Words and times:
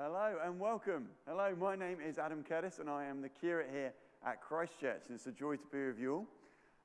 Hello 0.00 0.36
and 0.44 0.60
welcome. 0.60 1.08
Hello, 1.26 1.52
my 1.58 1.74
name 1.74 1.98
is 2.00 2.18
Adam 2.18 2.44
Curtis 2.44 2.78
and 2.78 2.88
I 2.88 3.06
am 3.06 3.20
the 3.20 3.28
curate 3.28 3.68
here 3.72 3.92
at 4.24 4.40
Christchurch. 4.40 5.02
It's 5.12 5.26
a 5.26 5.32
joy 5.32 5.56
to 5.56 5.66
be 5.72 5.86
with 5.88 5.98
you 5.98 6.14
all. 6.14 6.28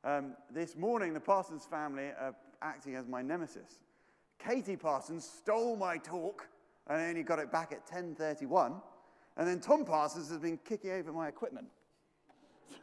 Um, 0.04 0.34
this 0.52 0.76
morning, 0.76 1.14
the 1.14 1.20
Parsons 1.20 1.64
family 1.64 2.06
are 2.06 2.34
acting 2.64 2.96
as 2.96 3.08
my 3.08 3.22
nemesis. 3.22 3.78
Katie 4.40 4.76
Parsons 4.76 5.30
stole 5.30 5.76
my 5.76 6.00
talk 6.00 6.48
and 6.88 7.00
I 7.00 7.10
only 7.10 7.22
got 7.22 7.38
it 7.38 7.52
back 7.52 7.72
at 7.72 7.86
10.31. 7.88 8.82
And 9.38 9.48
then 9.48 9.60
Tom 9.60 9.86
Parsons 9.86 10.32
has 10.32 10.40
been 10.40 10.58
kicking 10.58 10.90
over 10.90 11.14
my 11.14 11.28
equipment. 11.28 11.68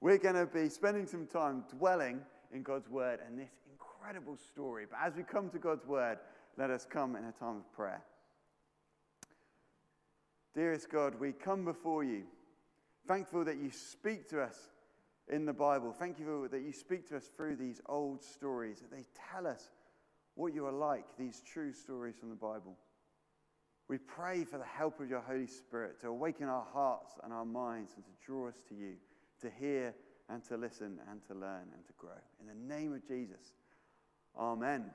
We're 0.00 0.18
going 0.18 0.36
to 0.36 0.46
be 0.46 0.68
spending 0.68 1.08
some 1.08 1.26
time 1.26 1.64
dwelling 1.76 2.20
in 2.52 2.62
God's 2.62 2.88
word 2.88 3.18
and 3.26 3.36
this 3.36 3.50
incredible 4.02 4.36
story. 4.36 4.84
But 4.90 4.98
as 5.04 5.14
we 5.14 5.22
come 5.22 5.48
to 5.50 5.58
God's 5.58 5.86
word, 5.86 6.18
let 6.58 6.70
us 6.70 6.86
come 6.88 7.14
in 7.14 7.24
a 7.24 7.32
time 7.32 7.58
of 7.58 7.72
prayer. 7.72 8.02
Dearest 10.54 10.90
God, 10.90 11.14
we 11.20 11.32
come 11.32 11.64
before 11.64 12.02
you, 12.02 12.24
thankful 13.06 13.44
that 13.44 13.58
you 13.58 13.70
speak 13.70 14.28
to 14.30 14.42
us 14.42 14.56
in 15.28 15.46
the 15.46 15.52
Bible. 15.52 15.92
Thank 15.92 16.18
you 16.18 16.48
that 16.50 16.62
you 16.62 16.72
speak 16.72 17.08
to 17.08 17.16
us 17.16 17.30
through 17.36 17.56
these 17.56 17.80
old 17.86 18.22
stories, 18.22 18.80
that 18.80 18.90
they 18.90 19.04
tell 19.32 19.46
us 19.46 19.70
what 20.34 20.52
you 20.52 20.66
are 20.66 20.72
like, 20.72 21.04
these 21.16 21.40
true 21.40 21.72
stories 21.72 22.16
from 22.18 22.30
the 22.30 22.34
Bible. 22.34 22.76
We 23.88 23.98
pray 23.98 24.44
for 24.44 24.58
the 24.58 24.64
help 24.64 25.00
of 25.00 25.08
your 25.08 25.20
Holy 25.20 25.46
Spirit 25.46 26.00
to 26.00 26.08
awaken 26.08 26.48
our 26.48 26.66
hearts 26.72 27.12
and 27.22 27.32
our 27.32 27.44
minds 27.44 27.92
and 27.94 28.04
to 28.04 28.10
draw 28.26 28.48
us 28.48 28.62
to 28.68 28.74
you, 28.74 28.94
to 29.42 29.50
hear 29.60 29.94
and 30.28 30.42
to 30.44 30.56
listen 30.56 30.98
and 31.10 31.22
to 31.28 31.34
learn 31.34 31.68
and 31.74 31.86
to 31.86 31.92
grow. 31.96 32.10
In 32.40 32.46
the 32.46 32.74
name 32.74 32.92
of 32.92 33.06
Jesus, 33.06 33.54
Amen. 34.38 34.90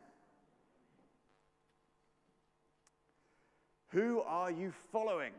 Who 3.90 4.22
are 4.22 4.52
you 4.52 4.74
following? 4.92 5.32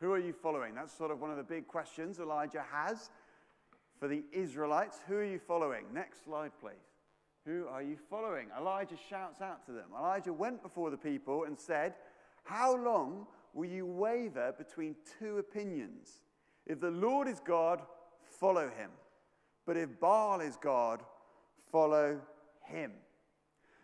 Who 0.00 0.12
are 0.12 0.18
you 0.18 0.32
following? 0.32 0.74
That's 0.74 0.96
sort 0.96 1.10
of 1.10 1.20
one 1.20 1.30
of 1.30 1.36
the 1.36 1.42
big 1.42 1.66
questions 1.66 2.20
Elijah 2.20 2.64
has 2.70 3.10
for 3.98 4.06
the 4.06 4.22
Israelites. 4.32 4.98
Who 5.08 5.16
are 5.16 5.24
you 5.24 5.40
following? 5.40 5.84
Next 5.92 6.24
slide, 6.24 6.52
please. 6.60 6.74
Who 7.44 7.66
are 7.68 7.82
you 7.82 7.96
following? 8.10 8.48
Elijah 8.56 8.96
shouts 9.08 9.40
out 9.40 9.64
to 9.66 9.72
them. 9.72 9.86
Elijah 9.98 10.32
went 10.32 10.62
before 10.62 10.90
the 10.90 10.96
people 10.96 11.44
and 11.44 11.58
said, 11.58 11.94
How 12.44 12.76
long 12.76 13.26
will 13.54 13.68
you 13.68 13.86
waver 13.86 14.54
between 14.56 14.94
two 15.18 15.38
opinions? 15.38 16.20
If 16.66 16.80
the 16.80 16.90
Lord 16.90 17.26
is 17.26 17.40
God, 17.40 17.80
follow 18.38 18.68
him. 18.68 18.90
But 19.66 19.76
if 19.76 19.98
Baal 19.98 20.40
is 20.40 20.56
God, 20.56 21.02
follow 21.72 22.20
him. 22.64 22.92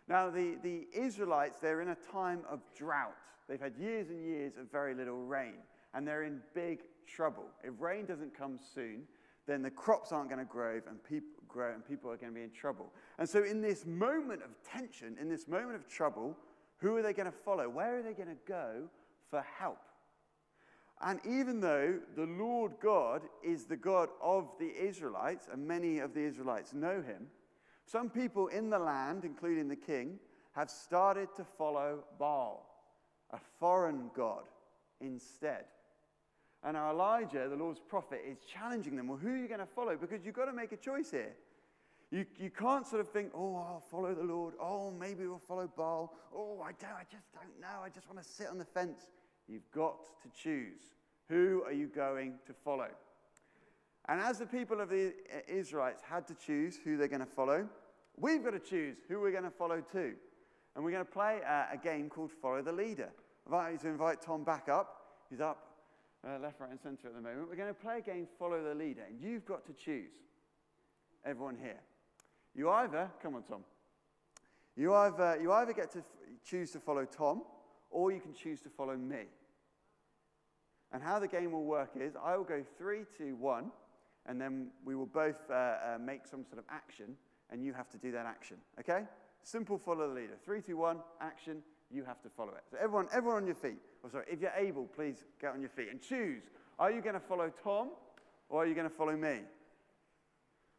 Now, 0.07 0.29
the, 0.29 0.57
the 0.61 0.87
Israelites, 0.93 1.59
they're 1.59 1.81
in 1.81 1.89
a 1.89 1.97
time 2.11 2.41
of 2.49 2.61
drought. 2.77 3.15
They've 3.47 3.59
had 3.59 3.75
years 3.77 4.09
and 4.09 4.23
years 4.23 4.53
of 4.59 4.71
very 4.71 4.93
little 4.93 5.23
rain, 5.23 5.55
and 5.93 6.07
they're 6.07 6.23
in 6.23 6.41
big 6.53 6.81
trouble. 7.07 7.45
If 7.63 7.73
rain 7.79 8.05
doesn't 8.05 8.37
come 8.37 8.59
soon, 8.73 9.03
then 9.47 9.61
the 9.61 9.69
crops 9.69 10.11
aren't 10.11 10.29
going 10.29 10.39
to 10.39 10.51
grow 10.51 10.81
and 10.87 11.03
people 11.03 11.29
grow 11.47 11.73
and 11.73 11.87
people 11.87 12.11
are 12.11 12.17
going 12.17 12.33
to 12.33 12.35
be 12.35 12.43
in 12.43 12.51
trouble. 12.51 12.91
And 13.19 13.29
so 13.29 13.43
in 13.43 13.61
this 13.61 13.85
moment 13.85 14.41
of 14.41 14.49
tension, 14.63 15.15
in 15.21 15.29
this 15.29 15.47
moment 15.47 15.75
of 15.75 15.87
trouble, 15.87 16.35
who 16.77 16.97
are 16.97 17.01
they 17.01 17.13
going 17.13 17.31
to 17.31 17.37
follow? 17.37 17.69
Where 17.69 17.97
are 17.97 18.01
they 18.01 18.13
going 18.13 18.29
to 18.29 18.41
go 18.47 18.89
for 19.29 19.45
help? 19.57 19.79
And 21.01 21.19
even 21.25 21.59
though 21.59 21.99
the 22.15 22.25
Lord 22.25 22.73
God 22.81 23.21
is 23.43 23.65
the 23.65 23.75
God 23.75 24.09
of 24.21 24.49
the 24.59 24.71
Israelites, 24.75 25.47
and 25.51 25.67
many 25.67 25.99
of 25.99 26.13
the 26.13 26.21
Israelites 26.21 26.73
know 26.73 27.01
him, 27.01 27.27
some 27.85 28.09
people 28.09 28.47
in 28.47 28.69
the 28.69 28.79
land, 28.79 29.25
including 29.25 29.67
the 29.67 29.75
king, 29.75 30.19
have 30.53 30.69
started 30.69 31.29
to 31.35 31.43
follow 31.43 32.03
Baal, 32.17 32.65
a 33.31 33.39
foreign 33.59 34.09
god, 34.15 34.43
instead. 35.01 35.65
And 36.63 36.73
now 36.73 36.89
Elijah, 36.89 37.47
the 37.47 37.55
Lord's 37.55 37.79
prophet, 37.79 38.21
is 38.27 38.39
challenging 38.51 38.95
them. 38.95 39.07
Well, 39.07 39.17
who 39.17 39.33
are 39.33 39.37
you 39.37 39.47
going 39.47 39.59
to 39.59 39.65
follow? 39.65 39.95
Because 39.95 40.25
you've 40.25 40.35
got 40.35 40.45
to 40.45 40.53
make 40.53 40.71
a 40.71 40.77
choice 40.77 41.11
here. 41.11 41.35
You, 42.11 42.25
you 42.37 42.49
can't 42.49 42.87
sort 42.87 43.01
of 43.01 43.09
think, 43.09 43.31
oh, 43.35 43.55
I'll 43.55 43.83
follow 43.91 44.13
the 44.15 44.23
Lord. 44.23 44.53
Oh, 44.59 44.91
maybe 44.91 45.27
we'll 45.27 45.37
follow 45.37 45.69
Baal. 45.75 46.13
Oh, 46.33 46.61
I 46.61 46.71
don't, 46.79 46.91
I 46.91 47.03
just 47.11 47.31
don't 47.33 47.59
know. 47.59 47.83
I 47.83 47.89
just 47.89 48.07
want 48.07 48.21
to 48.21 48.27
sit 48.27 48.47
on 48.47 48.57
the 48.57 48.65
fence. 48.65 49.07
You've 49.47 49.69
got 49.71 49.97
to 50.23 50.29
choose. 50.29 50.81
Who 51.29 51.63
are 51.65 51.73
you 51.73 51.87
going 51.87 52.35
to 52.47 52.53
follow? 52.53 52.87
And 54.07 54.21
as 54.21 54.37
the 54.37 54.45
people 54.45 54.81
of 54.81 54.89
the 54.89 55.13
Israelites 55.47 56.01
had 56.07 56.27
to 56.27 56.35
choose 56.35 56.77
who 56.83 56.97
they're 56.97 57.07
going 57.07 57.21
to 57.21 57.25
follow, 57.25 57.67
we've 58.17 58.43
got 58.43 58.51
to 58.51 58.59
choose 58.59 58.97
who 59.07 59.19
we're 59.19 59.31
going 59.31 59.43
to 59.43 59.49
follow 59.49 59.81
too. 59.81 60.13
And 60.75 60.83
we're 60.83 60.91
going 60.91 61.05
to 61.05 61.11
play 61.11 61.39
a, 61.47 61.73
a 61.73 61.77
game 61.77 62.09
called 62.09 62.31
Follow 62.31 62.61
the 62.61 62.71
Leader. 62.71 63.09
I'd 63.47 63.53
like 63.53 63.71
you 63.73 63.79
to 63.79 63.87
invite 63.87 64.21
Tom 64.21 64.43
back 64.43 64.69
up. 64.69 65.01
He's 65.29 65.41
up 65.41 65.75
uh, 66.27 66.39
left, 66.39 66.59
right, 66.59 66.69
and 66.69 66.79
centre 66.79 67.07
at 67.07 67.15
the 67.15 67.21
moment. 67.21 67.49
We're 67.49 67.55
going 67.55 67.73
to 67.73 67.73
play 67.73 67.99
a 67.99 68.01
game, 68.01 68.27
Follow 68.37 68.63
the 68.63 68.75
Leader, 68.75 69.03
and 69.07 69.19
you've 69.19 69.45
got 69.45 69.65
to 69.65 69.73
choose. 69.73 70.11
Everyone 71.25 71.57
here. 71.59 71.79
You 72.55 72.69
either, 72.69 73.09
come 73.21 73.35
on, 73.35 73.43
Tom. 73.43 73.63
You 74.75 74.93
either, 74.93 75.39
you 75.41 75.51
either 75.51 75.73
get 75.73 75.91
to 75.93 75.99
f- 75.99 76.05
choose 76.45 76.71
to 76.71 76.79
follow 76.79 77.05
Tom, 77.05 77.43
or 77.89 78.11
you 78.11 78.19
can 78.19 78.33
choose 78.33 78.61
to 78.61 78.69
follow 78.69 78.95
me. 78.95 79.23
And 80.91 81.01
how 81.01 81.19
the 81.19 81.27
game 81.27 81.51
will 81.51 81.63
work 81.63 81.91
is 81.99 82.13
I 82.21 82.37
will 82.37 82.43
go 82.43 82.63
three, 82.77 83.01
two, 83.17 83.35
one, 83.35 83.71
and 84.27 84.39
then 84.39 84.67
we 84.83 84.95
will 84.95 85.05
both 85.05 85.49
uh, 85.49 85.53
uh, 85.53 85.97
make 85.99 86.27
some 86.27 86.43
sort 86.45 86.59
of 86.59 86.65
action, 86.69 87.15
and 87.51 87.63
you 87.63 87.73
have 87.73 87.89
to 87.89 87.97
do 87.97 88.11
that 88.11 88.25
action. 88.25 88.57
Okay? 88.79 89.03
Simple 89.43 89.77
follow 89.77 90.07
the 90.07 90.13
leader. 90.13 90.37
Three, 90.43 90.61
two, 90.61 90.77
one, 90.77 90.97
action. 91.21 91.61
You 91.91 92.03
have 92.03 92.21
to 92.23 92.29
follow 92.29 92.53
it. 92.53 92.63
So 92.71 92.77
everyone, 92.81 93.07
everyone 93.13 93.43
on 93.43 93.45
your 93.45 93.55
feet. 93.55 93.77
Oh, 94.03 94.09
sorry, 94.09 94.25
if 94.27 94.41
you're 94.41 94.53
able, 94.57 94.85
please 94.85 95.23
get 95.39 95.53
on 95.53 95.61
your 95.61 95.69
feet 95.69 95.89
and 95.91 96.01
choose. 96.01 96.43
Are 96.79 96.91
you 96.91 97.01
going 97.01 97.13
to 97.13 97.19
follow 97.19 97.51
Tom 97.63 97.89
or 98.49 98.63
are 98.63 98.65
you 98.65 98.73
going 98.73 98.89
to 98.89 98.95
follow 98.95 99.15
me? 99.15 99.41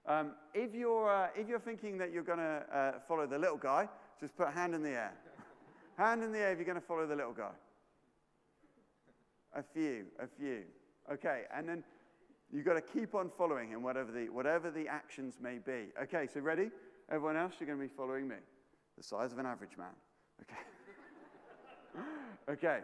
Um, 0.06 0.32
if, 0.54 0.74
you're, 0.74 1.10
uh, 1.10 1.28
if 1.36 1.48
you're 1.48 1.60
thinking 1.60 1.98
that 1.98 2.12
you're 2.12 2.22
going 2.22 2.38
to 2.38 2.62
uh, 2.72 2.92
follow 3.08 3.26
the 3.26 3.38
little 3.38 3.56
guy, 3.56 3.88
just 4.20 4.36
put 4.36 4.48
hand 4.48 4.74
in 4.74 4.82
the 4.82 4.90
air. 4.90 5.14
hand 5.96 6.22
in 6.22 6.32
the 6.32 6.38
air 6.38 6.52
if 6.52 6.58
you're 6.58 6.66
going 6.66 6.80
to 6.80 6.86
follow 6.86 7.06
the 7.06 7.16
little 7.16 7.32
guy. 7.32 7.50
A 9.54 9.62
few, 9.62 10.06
a 10.20 10.26
few. 10.38 10.62
Okay, 11.12 11.42
and 11.54 11.68
then 11.68 11.82
you've 12.52 12.64
got 12.64 12.74
to 12.74 12.80
keep 12.80 13.14
on 13.14 13.30
following 13.36 13.70
him, 13.70 13.82
whatever 13.82 14.12
the, 14.12 14.28
whatever 14.28 14.70
the 14.70 14.88
actions 14.88 15.38
may 15.40 15.58
be. 15.58 15.88
Okay, 16.02 16.26
so 16.32 16.40
ready? 16.40 16.70
Everyone 17.10 17.36
else, 17.36 17.54
you're 17.58 17.66
going 17.66 17.78
to 17.78 17.84
be 17.84 17.92
following 17.94 18.26
me. 18.28 18.36
The 18.96 19.02
size 19.02 19.32
of 19.32 19.38
an 19.38 19.46
average 19.46 19.76
man. 19.76 19.88
Okay. 20.42 22.02
okay, 22.52 22.80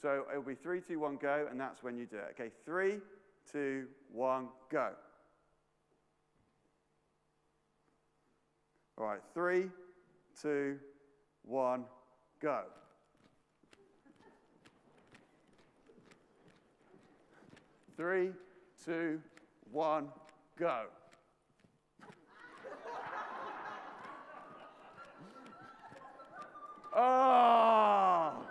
so 0.00 0.24
it'll 0.30 0.42
be 0.42 0.54
three, 0.54 0.80
two, 0.80 0.98
one, 0.98 1.16
go, 1.16 1.46
and 1.50 1.60
that's 1.60 1.82
when 1.82 1.96
you 1.96 2.06
do 2.06 2.16
it. 2.16 2.36
Okay, 2.38 2.50
three, 2.64 3.00
two, 3.50 3.86
one, 4.12 4.48
go. 4.70 4.90
All 8.98 9.06
right, 9.06 9.20
three, 9.34 9.70
two, 10.40 10.78
one, 11.44 11.84
go. 12.40 12.62
Three, 17.96 18.30
two, 18.86 19.20
one, 19.72 20.08
go. 20.56 20.84
oh! 26.94 28.32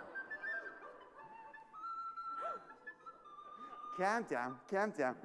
Calm 3.97 4.23
down, 4.23 4.55
calm 4.69 4.91
down. 4.91 5.15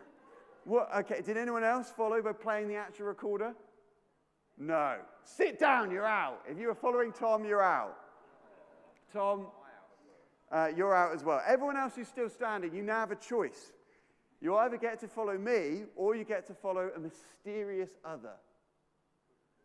what, 0.64 0.90
okay, 0.94 1.22
did 1.22 1.38
anyone 1.38 1.64
else 1.64 1.90
follow 1.96 2.20
by 2.20 2.32
playing 2.32 2.68
the 2.68 2.74
actual 2.74 3.06
recorder? 3.06 3.54
No. 4.58 4.98
Sit 5.24 5.58
down, 5.58 5.90
you're 5.90 6.06
out. 6.06 6.42
If 6.46 6.58
you 6.58 6.66
were 6.66 6.74
following 6.74 7.12
Tom, 7.12 7.46
you're 7.46 7.62
out. 7.62 7.96
Tom, 9.10 9.46
uh, 10.52 10.68
you're 10.76 10.94
out 10.94 11.14
as 11.14 11.24
well. 11.24 11.40
Everyone 11.46 11.78
else 11.78 11.94
who's 11.96 12.08
still 12.08 12.28
standing, 12.28 12.74
you 12.74 12.82
now 12.82 13.00
have 13.00 13.10
a 13.10 13.16
choice. 13.16 13.72
You 14.40 14.56
either 14.56 14.78
get 14.78 15.00
to 15.00 15.08
follow 15.08 15.36
me 15.36 15.82
or 15.96 16.16
you 16.16 16.24
get 16.24 16.46
to 16.46 16.54
follow 16.54 16.90
a 16.96 16.98
mysterious 16.98 17.90
other. 18.04 18.32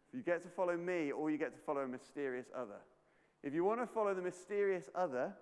If 0.10 0.18
You 0.18 0.24
get 0.24 0.42
to 0.44 0.50
follow 0.50 0.76
me 0.76 1.12
or 1.12 1.32
you 1.32 1.38
get 1.38 1.54
to 1.54 1.60
follow 1.60 1.82
a 1.82 1.88
mysterious 1.88 2.48
other. 2.56 2.80
If 3.44 3.54
you 3.54 3.64
want 3.64 3.80
to 3.80 3.88
follow 3.88 4.14
the 4.14 4.22
mysterious 4.22 4.90
other, 4.94 5.34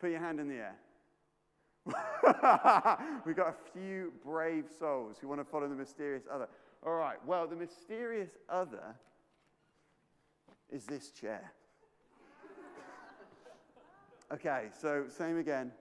put 0.00 0.10
your 0.10 0.20
hand 0.20 0.38
in 0.38 0.48
the 0.48 0.56
air. 0.56 0.76
We've 3.26 3.36
got 3.36 3.48
a 3.48 3.54
few 3.72 4.12
brave 4.22 4.66
souls 4.78 5.16
who 5.20 5.28
want 5.28 5.40
to 5.40 5.44
follow 5.44 5.68
the 5.68 5.74
mysterious 5.74 6.24
other. 6.30 6.48
All 6.86 6.94
right, 6.94 7.16
well, 7.26 7.46
the 7.46 7.56
mysterious 7.56 8.30
other 8.48 8.94
is 10.70 10.84
this 10.84 11.10
chair. 11.10 11.52
okay, 14.32 14.66
so 14.80 15.06
same 15.08 15.38
again. 15.38 15.72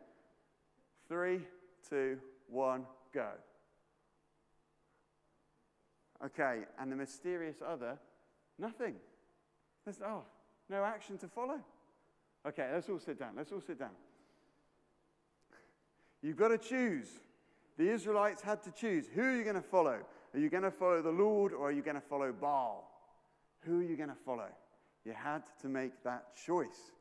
Three, 1.10 1.42
two, 1.90 2.18
one, 2.48 2.86
go. 3.14 3.30
Okay, 6.26 6.62
and 6.80 6.92
the 6.92 6.96
mysterious 6.96 7.58
other, 7.66 7.98
nothing. 8.58 8.96
There's, 9.86 10.02
oh, 10.02 10.24
no 10.70 10.84
action 10.84 11.18
to 11.20 11.28
follow. 11.28 11.60
Okay, 12.48 12.68
let's 12.74 12.90
all 12.90 13.00
sit 13.00 13.20
down. 13.20 13.34
Let's 13.38 13.52
all 13.52 13.62
sit 13.62 13.80
down. 13.80 13.92
You've 16.22 16.38
got 16.38 16.50
to 16.50 16.58
choose. 16.58 17.08
The 17.78 17.90
Israelites 17.90 18.42
had 18.42 18.64
to 18.64 18.72
choose. 18.72 19.06
Who 19.14 19.22
are 19.22 19.36
you 19.36 19.44
going 19.44 19.56
to 19.56 19.62
follow? 19.62 20.00
Are 20.34 20.40
you 20.40 20.50
going 20.50 20.64
to 20.64 20.72
follow 20.72 21.02
the 21.02 21.12
Lord 21.12 21.54
or 21.54 21.70
are 21.70 21.72
you 21.72 21.82
going 21.82 21.96
to 21.96 22.02
follow 22.02 22.32
Baal? 22.32 22.90
Who 23.62 23.80
are 23.80 23.84
you 23.84 23.96
going 23.96 24.10
to 24.10 24.16
follow? 24.26 24.50
You 25.06 25.14
had 25.14 25.44
to 25.62 25.68
make 25.68 26.04
that 26.04 26.36
choice. 26.36 26.92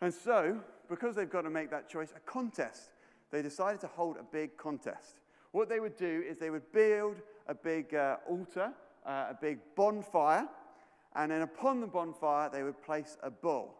And 0.00 0.12
so, 0.12 0.60
because 0.88 1.14
they've 1.14 1.30
got 1.30 1.42
to 1.42 1.50
make 1.50 1.70
that 1.70 1.88
choice, 1.88 2.12
a 2.16 2.20
contest, 2.20 2.90
they 3.32 3.42
decided 3.42 3.80
to 3.80 3.88
hold 3.88 4.16
a 4.18 4.22
big 4.22 4.56
contest. 4.56 5.20
What 5.50 5.68
they 5.68 5.80
would 5.80 5.96
do 5.96 6.22
is 6.28 6.38
they 6.38 6.50
would 6.50 6.70
build 6.70 7.16
a 7.48 7.54
big 7.54 7.94
uh, 7.94 8.16
altar, 8.28 8.72
uh, 9.04 9.26
a 9.30 9.38
big 9.40 9.58
bonfire, 9.74 10.46
and 11.16 11.32
then 11.32 11.42
upon 11.42 11.80
the 11.80 11.86
bonfire 11.86 12.48
they 12.50 12.62
would 12.62 12.80
place 12.82 13.16
a 13.22 13.30
bull. 13.30 13.74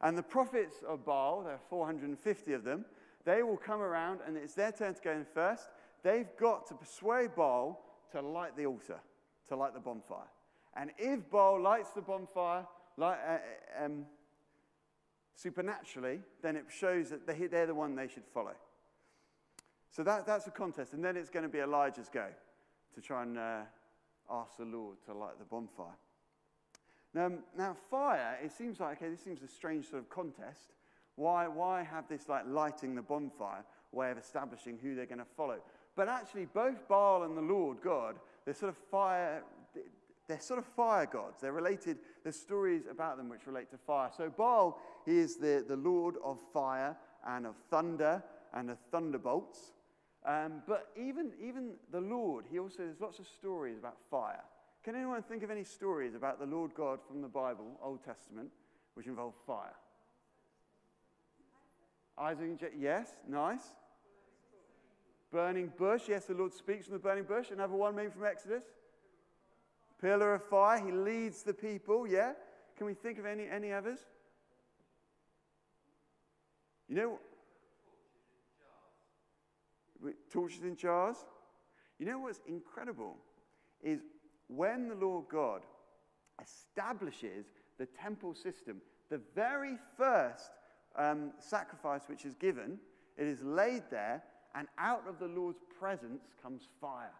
And 0.00 0.16
the 0.16 0.22
prophets 0.22 0.76
of 0.88 1.04
Baal, 1.04 1.42
there 1.42 1.54
are 1.54 1.60
450 1.68 2.52
of 2.54 2.64
them, 2.64 2.84
they 3.24 3.42
will 3.42 3.58
come 3.58 3.82
around 3.82 4.20
and 4.26 4.36
it's 4.36 4.54
their 4.54 4.72
turn 4.72 4.94
to 4.94 5.02
go 5.02 5.10
in 5.12 5.26
first. 5.34 5.68
They've 6.02 6.28
got 6.38 6.66
to 6.68 6.74
persuade 6.74 7.34
Baal 7.36 7.84
to 8.12 8.22
light 8.22 8.56
the 8.56 8.66
altar, 8.66 9.00
to 9.48 9.56
light 9.56 9.74
the 9.74 9.80
bonfire. 9.80 10.30
And 10.74 10.90
if 10.96 11.28
Baal 11.30 11.60
lights 11.60 11.90
the 11.90 12.00
bonfire 12.00 12.66
light, 12.96 13.18
uh, 13.28 13.84
um, 13.84 14.06
supernaturally, 15.34 16.20
then 16.42 16.56
it 16.56 16.64
shows 16.68 17.10
that 17.10 17.26
they, 17.26 17.46
they're 17.46 17.66
the 17.66 17.74
one 17.74 17.94
they 17.94 18.08
should 18.08 18.26
follow. 18.32 18.54
So 19.90 20.02
that, 20.04 20.26
that's 20.26 20.46
a 20.46 20.50
contest. 20.50 20.92
And 20.92 21.04
then 21.04 21.16
it's 21.16 21.30
going 21.30 21.42
to 21.42 21.48
be 21.48 21.58
Elijah's 21.58 22.08
go 22.12 22.26
to 22.94 23.00
try 23.00 23.22
and 23.22 23.38
uh, 23.38 23.60
ask 24.30 24.56
the 24.56 24.64
Lord 24.64 24.96
to 25.06 25.14
light 25.14 25.38
the 25.38 25.44
bonfire. 25.44 25.96
Now, 27.12 27.32
now, 27.58 27.76
fire, 27.90 28.38
it 28.42 28.52
seems 28.52 28.78
like, 28.78 28.98
okay, 28.98 29.10
this 29.10 29.20
seems 29.20 29.42
a 29.42 29.48
strange 29.48 29.90
sort 29.90 30.02
of 30.02 30.08
contest. 30.08 30.74
Why, 31.16 31.48
why 31.48 31.82
have 31.82 32.08
this 32.08 32.28
like 32.28 32.44
lighting 32.46 32.94
the 32.94 33.02
bonfire 33.02 33.64
way 33.90 34.12
of 34.12 34.18
establishing 34.18 34.78
who 34.80 34.94
they're 34.94 35.06
going 35.06 35.18
to 35.18 35.24
follow? 35.36 35.58
But 35.96 36.08
actually, 36.08 36.46
both 36.46 36.86
Baal 36.86 37.24
and 37.24 37.36
the 37.36 37.42
Lord 37.42 37.78
God, 37.82 38.16
they're 38.44 38.54
sort 38.54 38.70
of 38.70 38.76
fire, 38.90 39.42
they're 40.30 40.40
sort 40.40 40.58
of 40.60 40.64
fire 40.64 41.06
gods. 41.06 41.40
They're 41.40 41.52
related, 41.52 41.98
there's 42.22 42.36
stories 42.36 42.84
about 42.88 43.16
them 43.16 43.28
which 43.28 43.46
relate 43.46 43.70
to 43.72 43.76
fire. 43.76 44.10
So 44.16 44.30
Baal, 44.30 44.78
he 45.04 45.18
is 45.18 45.36
the, 45.36 45.64
the 45.66 45.76
Lord 45.76 46.14
of 46.24 46.38
fire 46.52 46.96
and 47.26 47.46
of 47.46 47.56
thunder 47.68 48.22
and 48.54 48.70
of 48.70 48.78
thunderbolts. 48.92 49.72
Um, 50.24 50.62
but 50.68 50.88
even, 50.96 51.32
even 51.42 51.72
the 51.90 52.00
Lord, 52.00 52.44
he 52.50 52.58
also, 52.58 52.78
there's 52.78 53.00
lots 53.00 53.18
of 53.18 53.26
stories 53.26 53.76
about 53.78 53.96
fire. 54.10 54.42
Can 54.84 54.94
anyone 54.94 55.22
think 55.22 55.42
of 55.42 55.50
any 55.50 55.64
stories 55.64 56.14
about 56.14 56.38
the 56.38 56.46
Lord 56.46 56.74
God 56.74 57.00
from 57.06 57.22
the 57.22 57.28
Bible, 57.28 57.66
Old 57.82 58.04
Testament, 58.04 58.50
which 58.94 59.06
involve 59.06 59.34
fire? 59.46 59.74
Isaac 62.18 62.44
and 62.44 62.58
Jacob, 62.58 62.78
yes, 62.80 63.08
nice. 63.28 63.62
Burning 65.32 65.72
bush, 65.76 66.02
yes, 66.08 66.26
the 66.26 66.34
Lord 66.34 66.52
speaks 66.52 66.86
from 66.86 66.94
the 66.94 67.00
burning 67.00 67.24
bush. 67.24 67.50
Another 67.50 67.74
one, 67.74 67.96
maybe 67.96 68.10
from 68.10 68.24
Exodus. 68.24 68.64
Pillar 70.00 70.34
of 70.34 70.44
fire, 70.44 70.84
he 70.84 70.92
leads 70.92 71.42
the 71.42 71.52
people, 71.52 72.06
yeah. 72.06 72.32
Can 72.76 72.86
we 72.86 72.94
think 72.94 73.18
of 73.18 73.26
any, 73.26 73.46
any 73.46 73.72
others? 73.72 73.98
You 76.88 76.96
know, 76.96 77.18
torches 80.30 80.62
in 80.62 80.76
jars. 80.76 81.16
You 81.98 82.06
know 82.06 82.18
what's 82.18 82.40
incredible 82.46 83.16
is 83.82 84.00
when 84.48 84.88
the 84.88 84.94
Lord 84.94 85.26
God 85.30 85.62
establishes 86.42 87.46
the 87.78 87.86
temple 87.86 88.34
system, 88.34 88.80
the 89.10 89.20
very 89.34 89.76
first 89.96 90.50
um, 90.96 91.32
sacrifice 91.38 92.02
which 92.06 92.24
is 92.24 92.34
given, 92.34 92.78
it 93.16 93.26
is 93.26 93.42
laid 93.42 93.82
there, 93.90 94.22
and 94.54 94.66
out 94.78 95.06
of 95.06 95.18
the 95.18 95.28
Lord's 95.28 95.60
presence 95.78 96.22
comes 96.42 96.62
fire. 96.80 97.12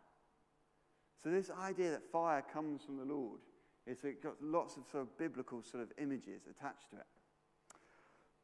So 1.22 1.31
this 1.31 1.50
idea 1.50 1.90
that 1.90 2.02
fire 2.11 2.43
comes 2.52 2.82
from 2.82 2.96
the 2.96 3.05
Lord, 3.05 3.40
it's 3.87 4.02
got 4.22 4.34
lots 4.40 4.76
of 4.76 4.84
sort 4.90 5.02
of 5.02 5.19
biblical 5.19 5.62
sort 5.62 5.82
of 5.82 5.93
images 5.99 6.43
attached 6.49 6.90
to 6.90 6.96
it. 6.96 7.06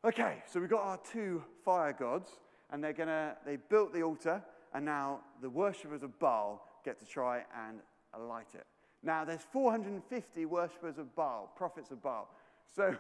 Okay, 0.04 0.42
so 0.46 0.60
we've 0.60 0.70
got 0.70 0.82
our 0.82 1.00
two 1.12 1.42
fire 1.64 1.92
gods, 1.92 2.30
and 2.70 2.82
they're 2.82 2.92
gonna 2.92 3.36
they 3.44 3.56
built 3.56 3.92
the 3.92 4.02
altar, 4.02 4.42
and 4.74 4.84
now 4.84 5.20
the 5.40 5.48
worshippers 5.48 6.02
of 6.02 6.18
Baal 6.18 6.66
get 6.84 6.98
to 7.00 7.06
try 7.06 7.44
and 7.66 7.80
light 8.28 8.54
it. 8.54 8.66
Now 9.02 9.24
there's 9.24 9.42
450 9.52 10.44
worshippers 10.46 10.98
of 10.98 11.14
Baal, 11.14 11.52
prophets 11.56 11.90
of 11.90 12.02
Baal. 12.02 12.28
So 12.74 12.94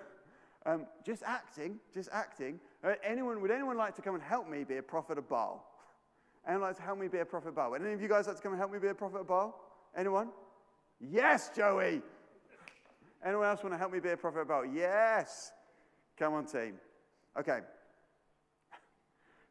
um, 0.66 0.86
just 1.04 1.22
acting, 1.24 1.78
just 1.92 2.08
acting. 2.12 2.60
Uh, 2.82 2.94
anyone, 3.04 3.40
would 3.40 3.50
anyone 3.50 3.76
like 3.76 3.94
to 3.96 4.02
come 4.02 4.14
and 4.14 4.22
help 4.22 4.48
me 4.48 4.64
be 4.64 4.76
a 4.76 4.82
prophet 4.82 5.18
of 5.18 5.28
Baal? 5.28 5.64
Anyone 6.46 6.68
like 6.68 6.76
to 6.76 6.82
help 6.82 6.98
me 6.98 7.08
be 7.08 7.18
a 7.18 7.24
prophet 7.24 7.48
of 7.48 7.54
Baal? 7.56 7.70
Would 7.70 7.82
any 7.82 7.92
of 7.92 8.02
you 8.02 8.08
guys 8.08 8.26
like 8.26 8.36
to 8.36 8.42
come 8.42 8.52
and 8.52 8.58
help 8.58 8.72
me 8.72 8.78
be 8.78 8.88
a 8.88 8.94
prophet 8.94 9.20
of 9.20 9.26
Baal? 9.26 9.65
Anyone? 9.96 10.28
Yes, 11.00 11.50
Joey. 11.54 12.02
Anyone 13.24 13.46
else 13.46 13.62
want 13.62 13.74
to 13.74 13.78
help 13.78 13.92
me 13.92 13.98
be 13.98 14.10
a 14.10 14.16
prophet 14.16 14.46
Baal? 14.46 14.66
Yes. 14.66 15.52
Come 16.18 16.34
on, 16.34 16.46
team. 16.46 16.74
Okay. 17.38 17.60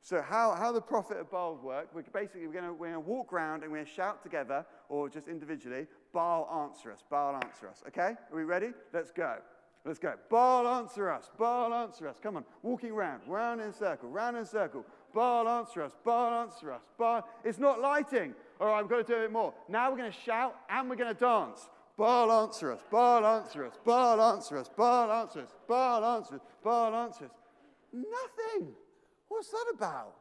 So 0.02 0.22
how, 0.22 0.54
how 0.54 0.72
the 0.72 0.82
prophet 0.82 1.18
of 1.18 1.32
Baal 1.32 1.56
work, 1.56 1.90
we're 1.94 2.04
basically 2.14 2.46
we're 2.46 2.54
going 2.54 2.78
we're 2.78 2.88
gonna 2.88 3.00
walk 3.00 3.34
around 3.34 3.64
and 3.64 3.72
we're 3.72 3.84
to 3.84 3.90
shout 3.90 4.22
together 4.22 4.64
or 4.88 5.10
just 5.10 5.28
individually, 5.28 5.88
Baal 6.14 6.48
answer 6.64 6.92
us, 6.92 7.04
Baal 7.10 7.36
answer 7.36 7.68
us. 7.68 7.84
Okay? 7.88 8.14
Are 8.32 8.36
we 8.36 8.44
ready? 8.44 8.70
Let's 8.94 9.12
go. 9.12 9.38
Let's 9.86 10.00
go. 10.00 10.16
Baal, 10.32 10.68
answer 10.68 11.12
us. 11.12 11.30
Baal, 11.38 11.72
answer 11.72 12.08
us. 12.08 12.18
Come 12.22 12.38
on. 12.38 12.46
Walking 12.64 12.94
round, 12.94 13.22
round 13.28 13.62
in 13.62 13.68
a 13.68 13.74
circle, 13.74 14.10
round 14.10 14.36
in 14.36 14.42
a 14.42 14.46
circle. 14.46 14.84
Baal, 15.14 15.48
answer 15.48 15.84
us. 15.84 15.92
Baal, 16.04 16.42
answer 16.42 16.72
us. 16.72 16.82
Baal. 16.98 17.28
It's 17.44 17.60
not 17.60 17.80
lighting. 17.80 18.34
All 18.60 18.68
right, 18.68 18.80
I've 18.80 18.90
got 18.90 19.06
to 19.06 19.14
do 19.14 19.22
it 19.22 19.32
more. 19.32 19.54
Now 19.68 19.92
we're 19.92 19.98
going 19.98 20.12
to 20.12 20.18
shout 20.18 20.56
and 20.70 20.90
we're 20.90 20.96
going 20.96 21.14
to 21.14 21.20
dance. 21.20 21.70
Baal, 21.98 22.32
answer 22.32 22.74
us. 22.74 22.82
Baal, 22.92 23.26
answer 23.26 23.66
us. 23.66 23.74
Baal, 23.86 24.22
answer 24.22 24.58
us. 24.58 24.70
Baal, 24.76 25.12
answer 25.12 25.42
us. 25.42 25.50
Baal, 25.68 26.04
answer 26.04 26.36
us. 26.36 26.42
Baal, 26.64 26.96
answer 26.96 27.26
us. 27.26 27.32
Nothing. 27.94 28.74
What's 29.28 29.50
that 29.50 29.66
about? 29.74 30.16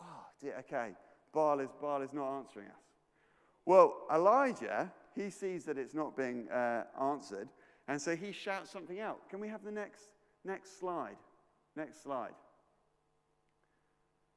Oh, 0.00 0.26
dear. 0.40 0.56
Okay. 0.60 0.90
Baal 1.32 1.60
is, 1.60 1.68
Baal 1.80 2.02
is 2.02 2.12
not 2.12 2.38
answering 2.38 2.68
us. 2.68 2.82
Well, 3.66 4.06
Elijah, 4.12 4.90
he 5.14 5.30
sees 5.30 5.64
that 5.64 5.76
it's 5.76 5.94
not 5.94 6.16
being 6.16 6.48
uh, 6.48 6.84
answered. 7.00 7.48
And 7.88 8.00
so 8.00 8.14
he 8.14 8.32
shouts 8.32 8.70
something 8.70 9.00
out. 9.00 9.28
Can 9.30 9.40
we 9.40 9.48
have 9.48 9.64
the 9.64 9.72
next, 9.72 10.10
next 10.44 10.78
slide? 10.78 11.16
Next 11.76 12.02
slide. 12.02 12.34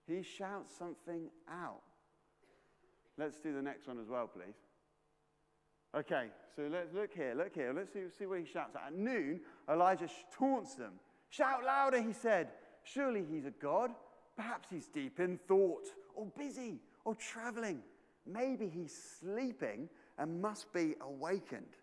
He 0.07 0.23
shouts 0.23 0.75
something 0.77 1.29
out. 1.49 1.81
Let's 3.17 3.39
do 3.39 3.53
the 3.53 3.61
next 3.61 3.87
one 3.87 3.99
as 3.99 4.07
well, 4.07 4.27
please. 4.27 4.55
Okay, 5.95 6.27
so 6.55 6.69
let's 6.71 6.93
look 6.93 7.13
here, 7.13 7.33
look 7.35 7.53
here. 7.53 7.73
Let's 7.75 7.91
see, 7.91 7.99
see 8.17 8.25
what 8.25 8.39
he 8.39 8.45
shouts 8.45 8.75
at. 8.75 8.87
At 8.87 8.95
noon, 8.95 9.41
Elijah 9.69 10.07
taunts 10.31 10.75
them. 10.75 10.93
Shout 11.29 11.63
louder, 11.65 12.01
he 12.01 12.13
said. 12.13 12.49
Surely 12.83 13.25
he's 13.29 13.45
a 13.45 13.51
god. 13.51 13.91
Perhaps 14.37 14.69
he's 14.69 14.87
deep 14.87 15.19
in 15.19 15.37
thought, 15.47 15.87
or 16.15 16.27
busy, 16.37 16.79
or 17.03 17.15
traveling. 17.15 17.81
Maybe 18.25 18.69
he's 18.69 18.97
sleeping 19.19 19.89
and 20.17 20.41
must 20.41 20.71
be 20.73 20.95
awakened. 21.01 21.75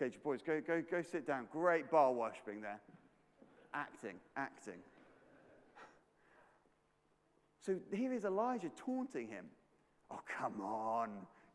Okay, 0.00 0.14
boys, 0.22 0.40
go, 0.42 0.60
go, 0.60 0.82
go 0.90 1.02
sit 1.02 1.26
down. 1.26 1.46
Great 1.50 1.90
Baal 1.90 2.14
worshipping 2.14 2.60
there. 2.60 2.80
Acting, 3.72 4.16
acting. 4.36 4.80
So 7.64 7.76
here 7.92 8.12
is 8.12 8.24
Elijah 8.24 8.70
taunting 8.76 9.28
him. 9.28 9.46
Oh, 10.12 10.20
come 10.38 10.60
on. 10.60 11.10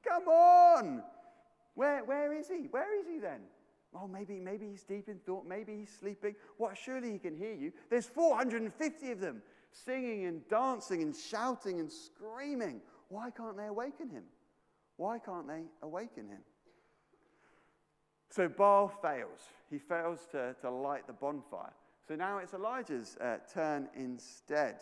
Come 0.08 0.28
on. 0.28 1.04
Where, 1.76 2.04
where 2.06 2.34
is 2.34 2.48
he? 2.48 2.68
Where 2.72 3.00
is 3.00 3.06
he 3.08 3.20
then? 3.20 3.42
Oh, 3.94 4.08
maybe, 4.08 4.40
maybe 4.40 4.68
he's 4.70 4.84
deep 4.84 5.08
in 5.08 5.20
thought. 5.20 5.46
Maybe 5.46 5.78
he's 5.78 5.92
sleeping. 6.00 6.36
What? 6.58 6.78
Surely 6.78 7.12
he 7.12 7.20
can 7.20 7.36
hear 7.36 7.54
you. 7.54 7.72
There's 7.90 8.08
450 8.08 9.12
of 9.12 9.20
them 9.20 9.42
singing 9.72 10.26
and 10.26 10.48
dancing 10.50 11.02
and 11.02 11.16
shouting 11.16 11.80
and 11.80 11.92
screaming. 11.92 12.82
Why 13.10 13.30
can't 13.30 13.56
they 13.56 13.68
awaken 13.68 14.10
him? 14.10 14.24
Why 14.98 15.20
can't 15.20 15.48
they 15.48 15.64
awaken 15.82 16.28
him? 16.28 16.40
So 18.30 18.50
Baal 18.50 18.90
fails. 19.02 19.40
He 19.70 19.78
fails 19.78 20.28
to, 20.32 20.56
to 20.62 20.70
light 20.70 21.08
the 21.08 21.14
bonfire. 21.14 21.74
So 22.08 22.16
now 22.16 22.40
it's 22.40 22.54
Elijah's 22.54 23.18
uh, 23.22 23.38
turn 23.54 23.90
instead. 23.96 24.78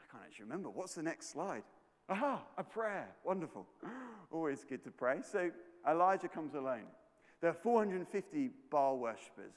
I 0.00 0.10
can't 0.10 0.24
actually 0.24 0.44
remember. 0.44 0.70
What's 0.70 0.94
the 0.94 1.02
next 1.02 1.30
slide? 1.30 1.62
Aha, 2.12 2.42
a 2.58 2.62
prayer. 2.62 3.08
Wonderful. 3.24 3.66
Always 4.30 4.64
good 4.64 4.84
to 4.84 4.90
pray. 4.90 5.20
So 5.22 5.50
Elijah 5.88 6.28
comes 6.28 6.52
alone. 6.52 6.84
There 7.40 7.48
are 7.48 7.54
450 7.54 8.50
Baal 8.70 8.98
worshippers, 8.98 9.54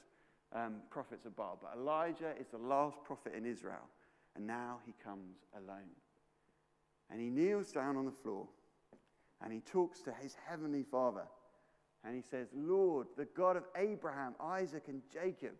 um, 0.54 0.76
prophets 0.88 1.26
of 1.26 1.36
Baal, 1.36 1.58
but 1.60 1.78
Elijah 1.78 2.32
is 2.40 2.46
the 2.48 2.56
last 2.56 2.96
prophet 3.04 3.34
in 3.36 3.44
Israel, 3.44 3.86
and 4.34 4.46
now 4.46 4.78
he 4.86 4.94
comes 5.04 5.36
alone. 5.54 5.92
And 7.10 7.20
he 7.20 7.28
kneels 7.28 7.72
down 7.72 7.98
on 7.98 8.06
the 8.06 8.10
floor 8.10 8.48
and 9.42 9.52
he 9.52 9.60
talks 9.60 10.00
to 10.00 10.12
his 10.12 10.34
heavenly 10.48 10.82
father 10.82 11.24
and 12.04 12.16
he 12.16 12.22
says, 12.22 12.48
Lord, 12.54 13.08
the 13.18 13.28
God 13.36 13.58
of 13.58 13.64
Abraham, 13.76 14.34
Isaac, 14.40 14.84
and 14.88 15.02
Jacob, 15.12 15.52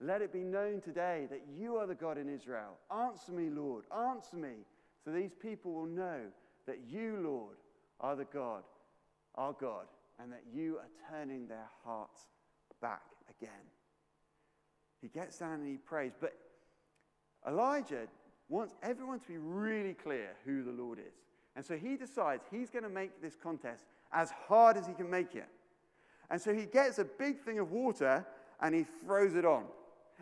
let 0.00 0.20
it 0.20 0.34
be 0.34 0.44
known 0.44 0.82
today 0.82 1.26
that 1.30 1.44
you 1.56 1.76
are 1.76 1.86
the 1.86 1.94
God 1.94 2.18
in 2.18 2.28
Israel. 2.28 2.76
Answer 2.94 3.32
me, 3.32 3.48
Lord, 3.48 3.84
answer 3.90 4.36
me, 4.36 4.66
so 5.04 5.10
these 5.10 5.34
people 5.34 5.72
will 5.72 5.86
know 5.86 6.20
that 6.66 6.78
you, 6.88 7.18
Lord, 7.22 7.56
are 8.00 8.16
the 8.16 8.24
God, 8.24 8.62
our 9.34 9.52
God, 9.52 9.86
and 10.20 10.32
that 10.32 10.42
you 10.54 10.78
are 10.78 10.88
turning 11.10 11.46
their 11.46 11.68
hearts 11.84 12.22
back 12.80 13.02
again. 13.38 13.50
He 15.02 15.08
gets 15.08 15.38
down 15.38 15.60
and 15.60 15.68
he 15.68 15.76
prays. 15.76 16.12
But 16.18 16.34
Elijah 17.46 18.06
wants 18.48 18.74
everyone 18.82 19.20
to 19.20 19.28
be 19.28 19.36
really 19.36 19.94
clear 19.94 20.30
who 20.44 20.62
the 20.62 20.72
Lord 20.72 20.98
is. 20.98 21.14
And 21.56 21.64
so 21.64 21.76
he 21.76 21.96
decides 21.96 22.42
he's 22.50 22.70
going 22.70 22.84
to 22.84 22.88
make 22.88 23.20
this 23.20 23.36
contest 23.36 23.84
as 24.12 24.30
hard 24.48 24.76
as 24.76 24.86
he 24.86 24.94
can 24.94 25.10
make 25.10 25.34
it. 25.34 25.48
And 26.30 26.40
so 26.40 26.54
he 26.54 26.64
gets 26.64 26.98
a 26.98 27.04
big 27.04 27.40
thing 27.40 27.58
of 27.58 27.70
water 27.70 28.26
and 28.60 28.74
he 28.74 28.86
throws 29.04 29.34
it 29.34 29.44
on. 29.44 29.64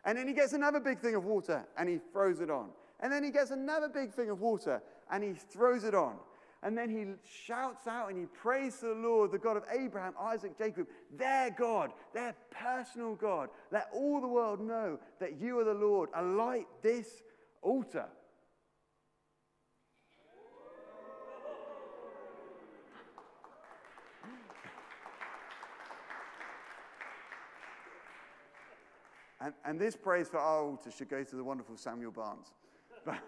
And 0.04 0.18
then 0.18 0.26
he 0.26 0.34
gets 0.34 0.52
another 0.52 0.80
big 0.80 0.98
thing 0.98 1.14
of 1.14 1.24
water 1.24 1.64
and 1.78 1.88
he 1.88 2.00
throws 2.12 2.40
it 2.40 2.50
on. 2.50 2.70
And 3.02 3.12
then 3.12 3.24
he 3.24 3.30
gets 3.30 3.50
another 3.50 3.88
big 3.88 4.12
thing 4.12 4.30
of 4.30 4.40
water 4.40 4.80
and 5.10 5.22
he 5.24 5.32
throws 5.32 5.84
it 5.84 5.94
on. 5.94 6.14
And 6.62 6.78
then 6.78 6.88
he 6.88 7.04
shouts 7.28 7.88
out 7.88 8.08
and 8.08 8.16
he 8.16 8.26
prays 8.26 8.78
to 8.78 8.86
the 8.86 8.94
Lord, 8.94 9.32
the 9.32 9.38
God 9.38 9.56
of 9.56 9.64
Abraham, 9.76 10.14
Isaac, 10.20 10.56
Jacob, 10.56 10.86
their 11.18 11.50
God, 11.50 11.92
their 12.14 12.36
personal 12.52 13.16
God. 13.16 13.48
Let 13.72 13.88
all 13.92 14.20
the 14.20 14.28
world 14.28 14.60
know 14.60 15.00
that 15.18 15.40
you 15.40 15.58
are 15.58 15.64
the 15.64 15.74
Lord. 15.74 16.10
Alight 16.14 16.66
this 16.80 17.08
altar. 17.60 18.06
And, 29.40 29.54
and 29.64 29.80
this 29.80 29.96
praise 29.96 30.28
for 30.28 30.38
our 30.38 30.62
altar 30.62 30.92
should 30.92 31.08
go 31.08 31.24
to 31.24 31.36
the 31.36 31.42
wonderful 31.42 31.76
Samuel 31.76 32.12
Barnes. 32.12 32.52
But, 33.04 33.18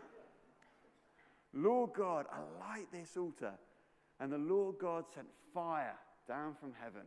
Lord 1.53 1.91
God, 1.95 2.27
alight 2.33 2.87
this 2.93 3.17
altar. 3.17 3.53
And 4.21 4.33
the 4.33 4.39
Lord 4.39 4.77
God 4.79 5.05
sent 5.15 5.27
fire 5.53 5.97
down 6.29 6.55
from 6.61 6.73
heaven, 6.81 7.03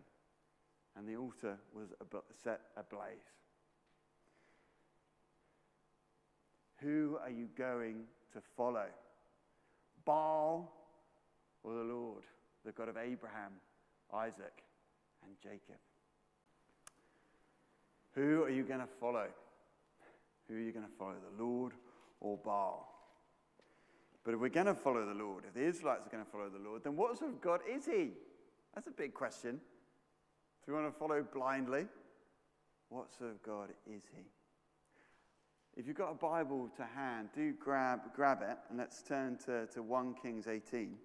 and 0.96 1.08
the 1.08 1.16
altar 1.16 1.58
was 1.74 1.90
set 2.44 2.62
ablaze. 2.76 3.18
Who 6.82 7.18
are 7.24 7.30
you 7.30 7.48
going 7.58 8.04
to 8.34 8.42
follow? 8.56 8.86
Baal 10.06 10.72
or 11.64 11.74
the 11.74 11.84
Lord, 11.84 12.24
the 12.66 12.72
God 12.72 12.90
of 12.90 12.98
Abraham, 12.98 13.54
Isaac, 14.14 14.64
and 15.24 15.34
Jacob? 15.42 15.80
Who 18.14 18.44
are 18.44 18.50
you 18.50 18.64
going 18.64 18.80
to 18.80 18.88
follow? 19.00 19.28
Who 20.48 20.56
are 20.56 20.60
you 20.60 20.72
going 20.72 20.86
to 20.86 20.92
follow, 20.98 21.16
the 21.36 21.44
Lord 21.44 21.74
or 22.20 22.38
Baal? 22.38 22.94
But 24.24 24.34
if 24.34 24.40
we're 24.40 24.50
going 24.50 24.66
to 24.66 24.76
follow 24.76 25.06
the 25.06 25.14
Lord, 25.14 25.46
if 25.48 25.54
the 25.54 25.64
Israelites 25.64 26.06
are 26.06 26.10
going 26.10 26.26
to 26.26 26.30
follow 26.30 26.50
the 26.50 26.60
Lord, 26.60 26.84
then 26.84 26.96
what 26.96 27.18
sort 27.18 27.32
of 27.32 27.40
God 27.40 27.62
is 27.70 27.86
he? 27.86 28.10
That's 28.76 28.88
a 28.88 28.92
big 28.92 29.14
question. 29.14 29.62
If 30.62 30.68
we 30.68 30.74
want 30.74 30.92
to 30.94 31.00
follow 31.00 31.26
blindly? 31.34 31.86
What 32.90 33.14
sort 33.18 33.32
of 33.32 33.42
God 33.42 33.70
is 33.86 34.04
he? 34.16 34.24
If 35.78 35.86
you've 35.86 35.96
got 35.96 36.12
a 36.12 36.16
Bible 36.16 36.70
to 36.78 36.84
hand, 36.84 37.30
do 37.36 37.54
grab, 37.54 38.00
grab 38.16 38.42
it 38.42 38.58
and 38.70 38.78
let's 38.78 39.02
turn 39.02 39.38
to, 39.46 39.68
to 39.68 39.84
1 39.84 40.16
Kings 40.22 40.48
18. 40.48 40.96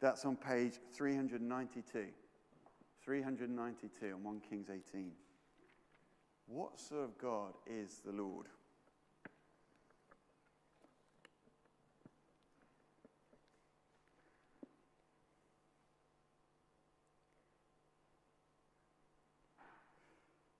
That's 0.00 0.24
on 0.24 0.36
page 0.36 0.74
392. 0.94 2.06
392 3.04 4.14
on 4.14 4.22
1 4.22 4.40
Kings 4.48 4.68
18. 4.70 5.10
What 6.46 6.78
sort 6.78 7.04
of 7.04 7.18
God 7.18 7.54
is 7.66 8.00
the 8.04 8.12
Lord? 8.12 8.46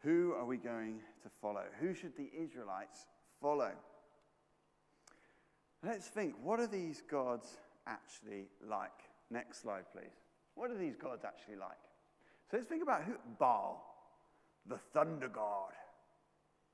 Who 0.03 0.33
are 0.33 0.47
we 0.47 0.57
going 0.57 1.01
to 1.23 1.29
follow? 1.29 1.65
Who 1.81 1.95
should 1.95 2.17
the 2.17 2.31
Israelites 2.39 3.07
follow? 3.41 3.73
Let's 5.85 6.09
think 6.09 6.35
what 6.43 6.61
are 6.61 6.67
these 6.67 7.03
gods 7.03 7.59
actually 7.87 8.47
like? 8.67 8.91
Next 9.31 9.63
slide, 9.63 9.85
please. 9.93 10.17
What 10.55 10.71
are 10.71 10.77
these 10.77 10.97
gods 10.97 11.25
actually 11.25 11.57
like? 11.57 11.79
So 12.51 12.57
let's 12.57 12.69
think 12.69 12.83
about 12.83 13.05
who 13.05 13.15
Baal, 13.39 13.85
the 14.67 14.79
thunder 14.93 15.29
god. 15.29 15.73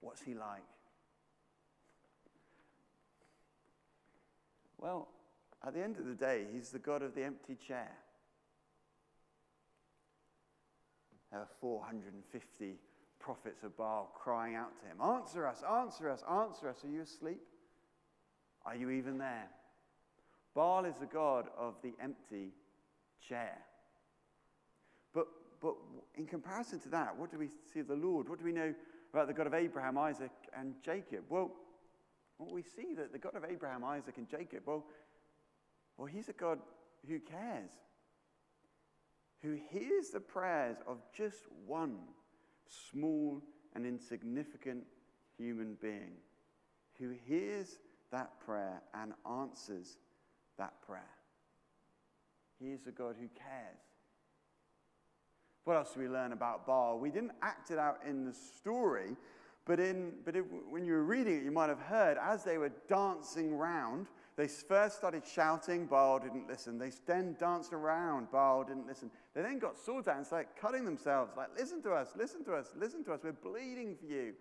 What's 0.00 0.22
he 0.22 0.34
like? 0.34 0.62
Well, 4.78 5.08
at 5.66 5.74
the 5.74 5.82
end 5.82 5.96
of 5.98 6.06
the 6.06 6.14
day, 6.14 6.46
he's 6.52 6.70
the 6.70 6.78
God 6.78 7.02
of 7.02 7.14
the 7.14 7.24
empty 7.24 7.56
chair. 7.56 7.90
There 11.30 11.40
are 11.40 11.48
450 11.60 12.76
prophets 13.18 13.62
of 13.62 13.76
Baal 13.76 14.12
crying 14.14 14.54
out 14.54 14.78
to 14.80 14.86
him, 14.86 15.00
Answer 15.00 15.46
us, 15.46 15.62
answer 15.62 16.10
us, 16.10 16.22
answer 16.30 16.68
us. 16.68 16.84
Are 16.84 16.88
you 16.88 17.02
asleep? 17.02 17.42
Are 18.64 18.74
you 18.74 18.90
even 18.90 19.18
there? 19.18 19.48
Baal 20.54 20.84
is 20.84 20.96
the 20.96 21.06
God 21.06 21.48
of 21.58 21.74
the 21.82 21.92
empty 22.02 22.52
chair. 23.26 23.58
But, 25.12 25.26
but 25.60 25.74
in 26.16 26.26
comparison 26.26 26.80
to 26.80 26.88
that, 26.90 27.16
what 27.16 27.30
do 27.30 27.38
we 27.38 27.48
see 27.72 27.80
of 27.80 27.88
the 27.88 27.94
Lord? 27.94 28.28
What 28.28 28.38
do 28.38 28.44
we 28.44 28.52
know 28.52 28.74
about 29.12 29.28
the 29.28 29.34
God 29.34 29.46
of 29.46 29.54
Abraham, 29.54 29.98
Isaac, 29.98 30.32
and 30.58 30.74
Jacob? 30.82 31.24
Well, 31.28 31.52
well, 32.38 32.50
we 32.52 32.62
see 32.62 32.94
that 32.96 33.12
the 33.12 33.18
God 33.18 33.34
of 33.34 33.44
Abraham, 33.44 33.84
Isaac, 33.84 34.14
and 34.18 34.28
Jacob, 34.28 34.62
well, 34.66 34.84
well, 35.96 36.06
he's 36.06 36.28
a 36.28 36.34
God 36.34 36.58
who 37.08 37.18
cares, 37.20 37.70
who 39.42 39.58
hears 39.70 40.10
the 40.10 40.20
prayers 40.20 40.76
of 40.86 40.98
just 41.14 41.46
one 41.66 41.96
small 42.68 43.42
and 43.74 43.86
insignificant 43.86 44.84
human 45.38 45.76
being, 45.80 46.12
who 46.98 47.14
hears 47.26 47.78
that 48.10 48.40
prayer 48.40 48.82
and 48.94 49.12
answers 49.28 49.98
that 50.58 50.80
prayer. 50.86 51.02
He 52.58 52.68
is 52.70 52.86
a 52.86 52.90
God 52.90 53.16
who 53.20 53.28
cares. 53.28 53.78
What 55.64 55.76
else 55.76 55.92
do 55.94 56.00
we 56.00 56.08
learn 56.08 56.32
about 56.32 56.66
Baal? 56.66 56.98
We 56.98 57.10
didn't 57.10 57.32
act 57.42 57.70
it 57.70 57.78
out 57.78 57.98
in 58.08 58.24
the 58.24 58.32
story, 58.32 59.16
but, 59.66 59.80
in, 59.80 60.12
but 60.24 60.36
it, 60.36 60.44
when 60.70 60.84
you 60.84 60.92
were 60.92 61.02
reading 61.02 61.38
it, 61.38 61.42
you 61.42 61.50
might 61.50 61.68
have 61.68 61.80
heard 61.80 62.16
as 62.22 62.44
they 62.44 62.56
were 62.56 62.70
dancing 62.88 63.56
round, 63.56 64.06
they 64.36 64.48
first 64.48 64.98
started 64.98 65.22
shouting, 65.26 65.86
Baal 65.86 66.18
didn't 66.18 66.46
listen. 66.46 66.78
They 66.78 66.92
then 67.06 67.36
danced 67.40 67.72
around, 67.72 68.30
Baal 68.30 68.64
didn't 68.64 68.86
listen. 68.86 69.10
They 69.34 69.40
then 69.40 69.58
got 69.58 69.78
swords 69.78 70.08
out 70.08 70.18
and 70.18 70.26
started 70.26 70.48
cutting 70.60 70.84
themselves, 70.84 71.32
like, 71.36 71.48
listen 71.58 71.82
to 71.82 71.92
us, 71.92 72.10
listen 72.16 72.44
to 72.44 72.54
us, 72.54 72.68
listen 72.78 73.02
to 73.04 73.14
us, 73.14 73.20
we're 73.24 73.32
bleeding 73.32 73.96
for 73.96 74.04
you. 74.04 74.34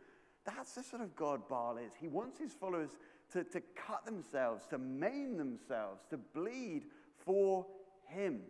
That's 0.45 0.73
the 0.73 0.83
sort 0.83 1.01
of 1.01 1.15
God 1.15 1.47
Baal 1.47 1.77
is. 1.77 1.93
He 1.99 2.09
wants 2.09 2.39
his 2.39 2.53
followers 2.53 2.91
to, 3.31 3.45
to 3.45 3.61
cut 3.75 4.05
themselves, 4.05 4.65
to 4.67 4.77
maim 4.77 5.37
themselves, 5.37 6.03
to 6.09 6.17
bleed 6.17 6.83
for 7.17 7.65
him. 8.07 8.41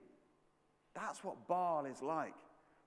That's 0.95 1.23
what 1.23 1.47
Baal 1.47 1.85
is 1.85 2.01
like. 2.01 2.33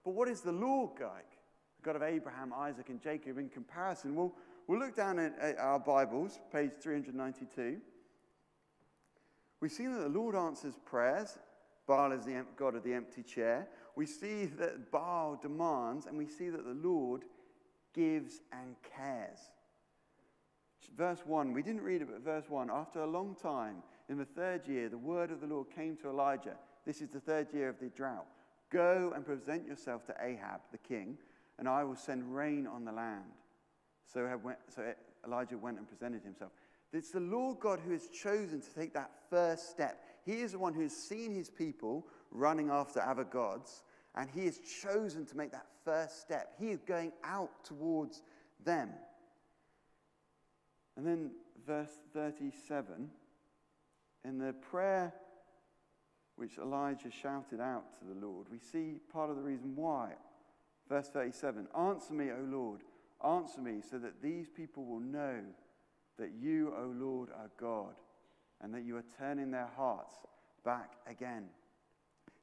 But 0.04 0.14
what 0.14 0.28
is 0.28 0.40
the 0.40 0.52
Lord 0.52 1.00
like? 1.00 1.30
The 1.76 1.82
God 1.84 1.96
of 1.96 2.02
Abraham, 2.02 2.52
Isaac, 2.52 2.88
and 2.88 3.00
Jacob 3.00 3.38
in 3.38 3.48
comparison? 3.48 4.16
Well, 4.16 4.34
we'll 4.66 4.80
look 4.80 4.96
down 4.96 5.20
at, 5.20 5.38
at 5.38 5.58
our 5.58 5.78
Bibles, 5.78 6.40
page 6.52 6.72
392. 6.80 7.80
We've 9.60 9.72
seen 9.72 9.92
that 9.92 10.02
the 10.02 10.08
Lord 10.08 10.34
answers 10.34 10.74
prayers. 10.84 11.38
Baal 11.86 12.12
is 12.12 12.24
the 12.24 12.44
God 12.56 12.74
of 12.74 12.84
the 12.84 12.94
empty 12.94 13.22
chair. 13.22 13.68
We 13.96 14.06
see 14.06 14.44
that 14.44 14.90
Baal 14.90 15.38
demands, 15.40 16.06
and 16.06 16.16
we 16.16 16.26
see 16.26 16.50
that 16.50 16.64
the 16.64 16.88
Lord 16.88 17.24
gives 17.94 18.40
and 18.52 18.76
cares. 18.94 19.38
Verse 20.96 21.20
1, 21.24 21.52
we 21.52 21.62
didn't 21.62 21.82
read 21.82 22.02
it, 22.02 22.08
but 22.10 22.22
verse 22.22 22.44
1 22.48 22.70
After 22.70 23.00
a 23.00 23.06
long 23.06 23.34
time, 23.34 23.82
in 24.08 24.18
the 24.18 24.24
third 24.24 24.66
year, 24.66 24.88
the 24.88 24.98
word 24.98 25.30
of 25.30 25.40
the 25.40 25.46
Lord 25.46 25.68
came 25.74 25.96
to 25.98 26.08
Elijah. 26.08 26.56
This 26.86 27.00
is 27.00 27.08
the 27.08 27.20
third 27.20 27.52
year 27.52 27.68
of 27.68 27.78
the 27.78 27.88
drought. 27.88 28.26
Go 28.70 29.12
and 29.14 29.24
present 29.24 29.66
yourself 29.66 30.04
to 30.06 30.14
Ahab, 30.20 30.60
the 30.72 30.78
king, 30.78 31.18
and 31.58 31.68
I 31.68 31.84
will 31.84 31.96
send 31.96 32.34
rain 32.34 32.66
on 32.66 32.84
the 32.84 32.92
land. 32.92 33.24
So, 34.12 34.40
Elijah 35.26 35.58
went 35.58 35.78
and 35.78 35.88
presented 35.88 36.22
himself. 36.22 36.52
It's 36.92 37.10
the 37.10 37.20
Lord 37.20 37.60
God 37.60 37.80
who 37.84 37.92
has 37.92 38.08
chosen 38.08 38.60
to 38.60 38.74
take 38.74 38.94
that 38.94 39.10
first 39.28 39.70
step. 39.70 40.02
He 40.24 40.40
is 40.40 40.52
the 40.52 40.58
one 40.58 40.74
who 40.74 40.82
has 40.82 40.96
seen 40.96 41.34
his 41.34 41.50
people 41.50 42.06
running 42.30 42.70
after 42.70 43.00
other 43.00 43.24
gods, 43.24 43.82
and 44.14 44.28
he 44.30 44.46
has 44.46 44.58
chosen 44.82 45.26
to 45.26 45.36
make 45.36 45.52
that 45.52 45.66
first 45.84 46.20
step. 46.20 46.54
He 46.58 46.70
is 46.70 46.80
going 46.80 47.12
out 47.24 47.64
towards 47.64 48.22
them. 48.64 48.90
And 50.96 51.06
then, 51.06 51.30
verse 51.66 51.92
37 52.14 53.10
in 54.24 54.38
the 54.38 54.52
prayer 54.52 55.12
which 56.36 56.58
Elijah 56.58 57.10
shouted 57.10 57.60
out 57.60 57.98
to 57.98 58.04
the 58.04 58.26
Lord, 58.26 58.46
we 58.50 58.58
see 58.58 59.00
part 59.12 59.30
of 59.30 59.36
the 59.36 59.42
reason 59.42 59.74
why. 59.74 60.12
Verse 60.88 61.08
37 61.08 61.66
Answer 61.76 62.12
me, 62.14 62.30
O 62.30 62.44
Lord, 62.48 62.80
answer 63.24 63.60
me, 63.60 63.80
so 63.88 63.98
that 63.98 64.22
these 64.22 64.48
people 64.48 64.84
will 64.84 65.00
know 65.00 65.40
that 66.18 66.32
you, 66.38 66.72
O 66.76 66.92
Lord, 66.94 67.30
are 67.30 67.50
God, 67.58 67.94
and 68.60 68.74
that 68.74 68.84
you 68.84 68.96
are 68.96 69.04
turning 69.18 69.50
their 69.50 69.70
hearts 69.76 70.14
back 70.64 70.92
again. 71.08 71.44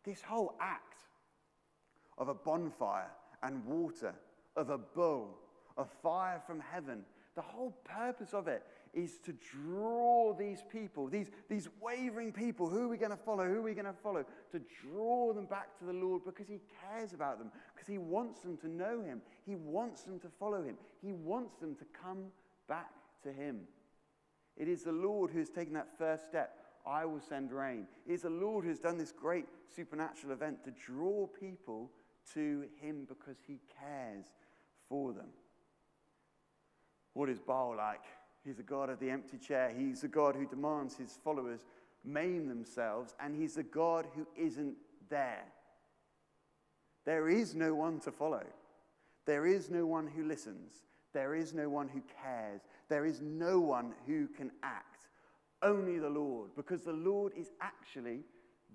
This 0.04 0.22
whole 0.22 0.56
act 0.60 1.04
of 2.18 2.30
a 2.30 2.34
bonfire 2.34 3.12
and 3.44 3.66
water, 3.66 4.16
of 4.56 4.70
a 4.70 4.78
bull, 4.78 5.38
of 5.78 5.90
fire 6.02 6.42
from 6.48 6.60
heaven, 6.60 7.04
the 7.36 7.42
whole 7.42 7.72
purpose 7.84 8.34
of 8.34 8.48
it 8.48 8.64
is 8.94 9.18
to 9.26 9.34
draw 9.34 10.34
these 10.34 10.64
people, 10.72 11.08
these, 11.08 11.30
these 11.50 11.68
wavering 11.82 12.32
people, 12.32 12.70
who 12.70 12.86
are 12.86 12.88
we 12.88 12.96
going 12.96 13.12
to 13.12 13.18
follow? 13.18 13.46
Who 13.46 13.56
are 13.56 13.62
we 13.62 13.74
going 13.74 13.86
to 13.86 13.94
follow? 14.02 14.24
To 14.54 14.62
draw 14.82 15.34
them 15.34 15.46
back 15.46 15.78
to 15.80 15.86
the 15.86 15.92
Lord 15.92 16.24
because 16.24 16.48
He 16.48 16.62
cares 16.82 17.12
about 17.12 17.38
them, 17.38 17.52
because 17.74 17.90
He 17.90 17.98
wants 17.98 18.40
them 18.40 18.56
to 18.58 18.70
know 18.70 19.02
Him. 19.02 19.22
He 19.46 19.56
wants 19.56 20.04
them 20.04 20.18
to 20.22 20.30
follow 20.40 20.64
Him. 20.64 20.78
He 21.04 21.12
wants 21.12 21.58
them 21.58 21.76
to 21.76 21.86
come 22.02 22.28
back 22.70 22.92
to 23.26 23.34
Him. 23.34 23.62
It 24.58 24.68
is 24.68 24.84
the 24.84 24.92
Lord 24.92 25.32
who 25.32 25.40
has 25.40 25.50
taken 25.50 25.74
that 25.74 25.98
first 25.98 26.26
step. 26.26 26.58
I 26.88 27.06
will 27.06 27.20
send 27.20 27.52
rain. 27.52 27.88
It 28.08 28.14
is 28.14 28.22
the 28.22 28.30
Lord 28.30 28.64
who 28.64 28.70
has 28.70 28.80
done 28.80 28.98
this 28.98 29.12
great 29.12 29.46
supernatural 29.76 30.34
event 30.34 30.64
to 30.64 30.72
draw 30.72 31.28
people 31.28 31.92
to 32.34 32.66
Him 32.80 33.06
because 33.08 33.38
He 33.46 33.60
cares 33.80 34.26
for 34.88 35.14
them. 35.14 35.28
What 37.14 37.30
is 37.30 37.40
Baal 37.40 37.76
like? 37.78 38.04
He's 38.46 38.60
a 38.60 38.64
God 38.64 38.90
of 38.90 39.00
the 39.00 39.10
empty 39.10 39.38
chair. 39.38 39.74
He's 39.76 40.04
a 40.04 40.08
God 40.08 40.36
who 40.36 40.46
demands 40.46 40.96
his 40.96 41.18
followers 41.24 41.62
maim 42.04 42.48
themselves, 42.48 43.16
and 43.20 43.36
he's 43.36 43.58
a 43.58 43.64
God 43.64 44.06
who 44.16 44.28
isn't 44.38 44.76
there. 45.10 45.44
There 47.06 47.28
is 47.28 47.56
no 47.56 47.74
one 47.74 48.00
to 48.02 48.12
follow. 48.12 48.44
There 49.26 49.48
is 49.48 49.70
no 49.72 49.88
one 49.88 50.08
who 50.08 50.28
listens. 50.28 50.74
There 51.16 51.34
is 51.34 51.54
no 51.54 51.70
one 51.70 51.88
who 51.88 52.02
cares. 52.22 52.60
There 52.90 53.06
is 53.06 53.22
no 53.22 53.58
one 53.58 53.94
who 54.06 54.28
can 54.28 54.52
act. 54.62 55.08
Only 55.62 55.98
the 55.98 56.10
Lord, 56.10 56.50
because 56.58 56.82
the 56.82 56.92
Lord 56.92 57.32
is 57.38 57.52
actually 57.62 58.20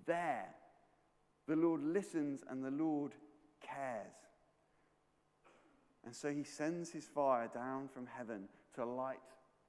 there. 0.06 0.49
The 1.47 1.56
Lord 1.56 1.82
listens 1.82 2.42
and 2.49 2.64
the 2.64 2.70
Lord 2.70 3.12
cares. 3.61 4.06
And 6.06 6.16
so 6.16 6.32
he 6.32 6.42
sends 6.42 6.90
his 6.90 7.04
fire 7.04 7.50
down 7.52 7.88
from 7.92 8.06
heaven 8.06 8.49
to 8.75 8.87
light 8.87 9.18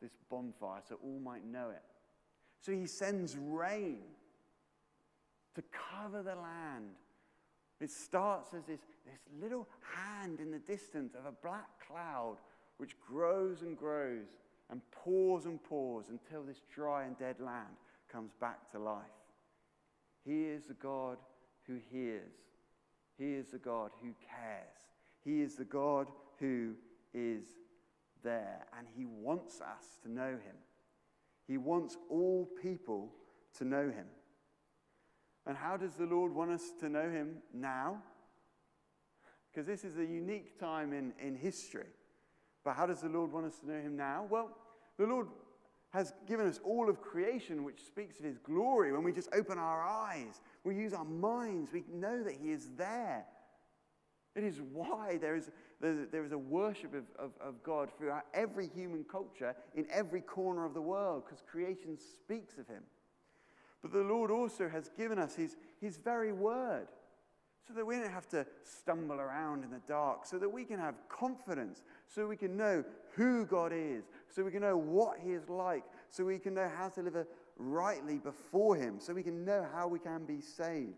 this 0.01 0.13
bonfire 0.29 0.79
so 0.87 0.97
all 1.03 1.19
might 1.19 1.45
know 1.45 1.71
it. 1.71 1.83
So 2.61 2.71
he 2.71 2.87
sends 2.87 3.35
rain 3.35 3.99
to 5.55 5.63
cover 5.91 6.23
the 6.23 6.35
land. 6.35 6.95
It 7.81 7.91
starts 7.91 8.53
as 8.53 8.63
this, 8.63 8.79
this 9.05 9.19
little 9.41 9.67
hand 9.93 10.39
in 10.39 10.51
the 10.51 10.59
distance 10.59 11.15
of 11.15 11.25
a 11.25 11.33
black 11.33 11.67
cloud 11.85 12.37
which 12.81 12.99
grows 12.99 13.61
and 13.61 13.77
grows 13.77 14.25
and 14.71 14.81
pours 14.91 15.45
and 15.45 15.63
pours 15.63 16.09
until 16.09 16.41
this 16.41 16.63
dry 16.73 17.03
and 17.03 17.15
dead 17.19 17.35
land 17.39 17.77
comes 18.11 18.31
back 18.41 18.71
to 18.71 18.79
life. 18.79 19.03
He 20.25 20.45
is 20.45 20.65
the 20.65 20.73
God 20.73 21.19
who 21.67 21.77
hears. 21.91 22.33
He 23.19 23.33
is 23.35 23.51
the 23.51 23.59
God 23.59 23.91
who 24.01 24.15
cares. 24.27 24.79
He 25.23 25.41
is 25.41 25.53
the 25.53 25.63
God 25.63 26.07
who 26.39 26.73
is 27.13 27.43
there, 28.23 28.65
and 28.75 28.87
He 28.97 29.05
wants 29.05 29.61
us 29.61 29.99
to 30.01 30.11
know 30.11 30.31
Him. 30.31 30.55
He 31.47 31.59
wants 31.59 31.97
all 32.09 32.49
people 32.63 33.11
to 33.59 33.63
know 33.63 33.91
Him. 33.91 34.07
And 35.45 35.55
how 35.55 35.77
does 35.77 35.93
the 35.93 36.07
Lord 36.07 36.33
want 36.33 36.49
us 36.49 36.63
to 36.79 36.89
know 36.89 37.11
Him 37.11 37.43
now? 37.53 38.01
Because 39.51 39.67
this 39.67 39.83
is 39.83 39.99
a 39.99 40.05
unique 40.05 40.59
time 40.59 40.93
in, 40.93 41.13
in 41.23 41.35
history. 41.35 41.85
But 42.63 42.75
how 42.75 42.85
does 42.85 43.01
the 43.01 43.09
Lord 43.09 43.31
want 43.31 43.45
us 43.45 43.59
to 43.59 43.69
know 43.69 43.81
Him 43.81 43.95
now? 43.95 44.27
Well, 44.29 44.49
the 44.97 45.05
Lord 45.05 45.27
has 45.91 46.13
given 46.27 46.47
us 46.47 46.59
all 46.63 46.89
of 46.89 47.01
creation 47.01 47.63
which 47.63 47.83
speaks 47.83 48.19
of 48.19 48.25
His 48.25 48.37
glory. 48.37 48.93
When 48.93 49.03
we 49.03 49.11
just 49.11 49.29
open 49.33 49.57
our 49.57 49.83
eyes, 49.83 50.41
we 50.63 50.75
use 50.75 50.93
our 50.93 51.05
minds, 51.05 51.71
we 51.73 51.83
know 51.91 52.23
that 52.23 52.35
He 52.41 52.51
is 52.51 52.69
there. 52.77 53.25
It 54.35 54.43
is 54.45 54.61
why 54.71 55.17
there 55.19 55.35
is, 55.35 55.51
there 55.81 56.23
is 56.23 56.31
a 56.31 56.37
worship 56.37 56.93
of, 56.93 57.03
of, 57.19 57.31
of 57.41 57.61
God 57.63 57.89
throughout 57.97 58.25
every 58.33 58.67
human 58.67 59.03
culture 59.03 59.53
in 59.75 59.85
every 59.91 60.21
corner 60.21 60.65
of 60.65 60.73
the 60.73 60.81
world, 60.81 61.23
because 61.25 61.43
creation 61.51 61.97
speaks 61.97 62.57
of 62.57 62.67
Him. 62.67 62.83
But 63.81 63.91
the 63.91 63.99
Lord 63.99 64.31
also 64.31 64.69
has 64.69 64.89
given 64.95 65.19
us 65.19 65.35
His, 65.35 65.57
his 65.81 65.97
very 65.97 66.31
word 66.31 66.87
so 67.67 67.73
that 67.73 67.85
we 67.85 67.95
don't 67.95 68.11
have 68.11 68.27
to 68.29 68.45
stumble 68.63 69.15
around 69.15 69.63
in 69.63 69.71
the 69.71 69.81
dark, 69.87 70.25
so 70.25 70.37
that 70.39 70.49
we 70.49 70.65
can 70.65 70.79
have 70.79 70.95
confidence, 71.07 71.83
so 72.07 72.27
we 72.27 72.37
can 72.37 72.57
know 72.57 72.83
who 73.15 73.45
God 73.45 73.71
is, 73.73 74.03
so 74.29 74.43
we 74.43 74.51
can 74.51 74.61
know 74.61 74.77
what 74.77 75.17
He 75.23 75.31
is 75.31 75.47
like, 75.49 75.83
so 76.09 76.25
we 76.25 76.39
can 76.39 76.53
know 76.53 76.69
how 76.75 76.89
to 76.89 77.01
live 77.01 77.25
rightly 77.57 78.17
before 78.17 78.75
Him, 78.75 78.95
so 78.99 79.13
we 79.13 79.23
can 79.23 79.45
know 79.45 79.65
how 79.73 79.87
we 79.87 79.99
can 79.99 80.25
be 80.25 80.41
saved. 80.41 80.95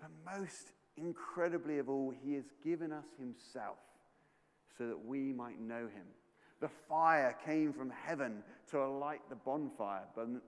But 0.00 0.10
most 0.24 0.72
incredibly 0.96 1.78
of 1.78 1.88
all, 1.88 2.12
he 2.24 2.34
has 2.34 2.44
given 2.64 2.92
us 2.92 3.06
himself 3.18 3.78
so 4.76 4.86
that 4.86 5.04
we 5.04 5.32
might 5.32 5.60
know 5.60 5.82
him. 5.82 6.06
The 6.60 6.68
fire 6.68 7.36
came 7.44 7.72
from 7.72 7.90
heaven 7.90 8.42
to 8.70 8.86
light 8.86 9.22
the 9.28 9.36
bonfire 9.36 10.04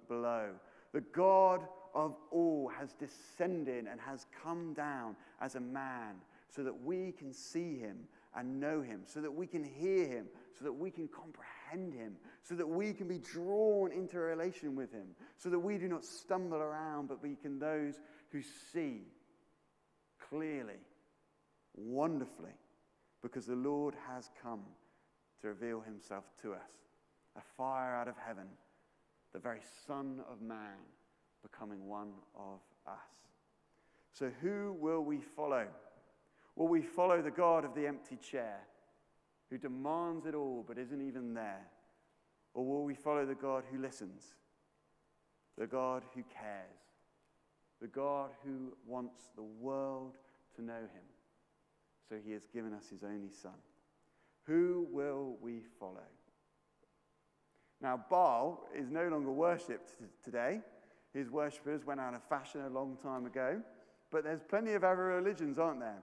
below. 0.09 0.51
The 0.93 1.01
God 1.01 1.63
of 1.95 2.17
all 2.31 2.71
has 2.79 2.93
descended 2.95 3.87
and 3.91 4.01
has 4.01 4.27
come 4.43 4.75
down 4.75 5.17
as 5.41 5.55
a 5.55 5.61
man 5.61 6.17
so 6.49 6.63
that 6.63 6.83
we 6.85 7.13
can 7.13 7.33
see 7.33 7.79
him 7.79 7.99
and 8.37 8.61
know 8.61 8.83
him, 8.83 9.03
so 9.07 9.21
that 9.21 9.33
we 9.33 9.47
can 9.47 9.63
hear 9.63 10.07
him, 10.07 10.27
so 10.59 10.65
that 10.65 10.73
we 10.73 10.91
can 10.91 11.09
comprehend 11.09 11.95
him, 11.95 12.17
so 12.43 12.55
that 12.55 12.69
we 12.69 12.93
can 12.93 13.07
be 13.07 13.19
drawn 13.19 13.93
into 13.93 14.17
a 14.17 14.21
relation 14.21 14.75
with 14.75 14.93
him, 14.93 15.07
so 15.37 15.49
that 15.51 15.59
we 15.59 15.79
do 15.79 15.89
not 15.89 16.05
stumble 16.05 16.59
around, 16.59 17.09
but 17.09 17.23
we 17.23 17.37
can 17.37 17.59
those 17.59 18.01
who 18.31 18.43
see 18.73 19.03
clearly, 20.29 20.81
wonderfully, 21.77 22.55
because 23.23 23.47
the 23.47 23.55
Lord 23.55 23.95
has 24.09 24.31
come 24.43 24.63
to 25.41 25.49
reveal 25.49 25.81
himself 25.81 26.25
to 26.43 26.53
us. 26.55 26.71
A 27.37 27.43
fire 27.57 27.95
out 27.95 28.09
of 28.09 28.15
heaven, 28.17 28.47
the 29.33 29.39
very 29.39 29.61
Son 29.87 30.21
of 30.31 30.41
Man 30.41 30.79
becoming 31.49 31.87
one 31.87 32.13
of 32.35 32.61
us. 32.87 32.99
So, 34.13 34.31
who 34.41 34.77
will 34.79 35.03
we 35.03 35.21
follow? 35.21 35.67
Will 36.57 36.69
we 36.69 36.83
follow 36.83 37.21
the 37.21 37.31
God 37.31 37.65
of 37.65 37.75
the 37.75 37.87
empty 37.87 38.17
chair 38.17 38.61
who 39.51 39.59
demands 39.59 40.27
it 40.27 40.35
all 40.35 40.65
but 40.67 40.79
isn't 40.79 41.07
even 41.07 41.35
there? 41.35 41.67
Or 42.55 42.65
will 42.65 42.85
we 42.85 42.95
follow 42.95 43.27
the 43.27 43.35
God 43.35 43.65
who 43.71 43.79
listens, 43.79 44.23
the 45.59 45.67
God 45.67 46.05
who 46.15 46.23
cares, 46.23 46.85
the 47.81 47.89
God 47.89 48.31
who 48.45 48.73
wants 48.87 49.31
the 49.37 49.43
world 49.43 50.15
to 50.57 50.63
know 50.63 50.73
him. 50.73 51.05
So 52.09 52.17
he 52.25 52.33
has 52.33 52.47
given 52.47 52.73
us 52.73 52.89
his 52.89 53.03
only 53.03 53.31
Son. 53.31 53.53
Who 54.47 54.87
will 54.91 55.37
we 55.41 55.63
follow? 55.81 56.07
Now, 57.81 58.03
Baal 58.09 58.65
is 58.75 58.91
no 58.91 59.09
longer 59.09 59.33
worshipped 59.33 59.97
today. 60.25 60.61
His 61.15 61.31
worshippers 61.31 61.87
went 61.87 62.01
out 62.01 62.15
of 62.15 62.23
fashion 62.25 62.63
a 62.63 62.69
long 62.69 62.99
time 63.03 63.25
ago. 63.25 63.63
But 64.11 64.25
there's 64.25 64.43
plenty 64.43 64.73
of 64.73 64.85
other 64.85 65.05
religions, 65.05 65.59
aren't 65.59 65.81
there? 65.81 66.03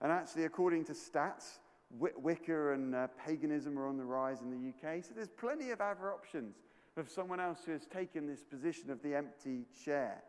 And 0.00 0.10
actually, 0.10 0.44
according 0.44 0.84
to 0.86 0.92
stats, 0.92 1.58
Wicca 1.90 2.72
and 2.72 2.94
uh, 2.94 3.08
paganism 3.24 3.78
are 3.78 3.86
on 3.86 3.96
the 3.96 4.04
rise 4.04 4.40
in 4.40 4.50
the 4.50 4.68
UK. 4.68 5.04
So 5.04 5.12
there's 5.14 5.28
plenty 5.28 5.70
of 5.70 5.80
other 5.80 6.12
options 6.12 6.56
of 6.96 7.08
someone 7.08 7.40
else 7.40 7.60
who 7.66 7.72
has 7.72 7.86
taken 7.86 8.26
this 8.26 8.42
position 8.42 8.90
of 8.90 9.02
the 9.02 9.14
empty 9.14 9.66
chair. 9.84 10.22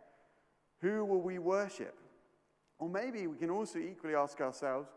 Who 0.82 1.06
will 1.06 1.22
we 1.22 1.40
worship? 1.40 1.98
Or 2.80 2.90
maybe 2.90 3.28
we 3.28 3.38
can 3.38 3.50
also 3.50 3.80
equally 3.80 4.16
ask 4.16 4.42
ourselves 4.42 4.90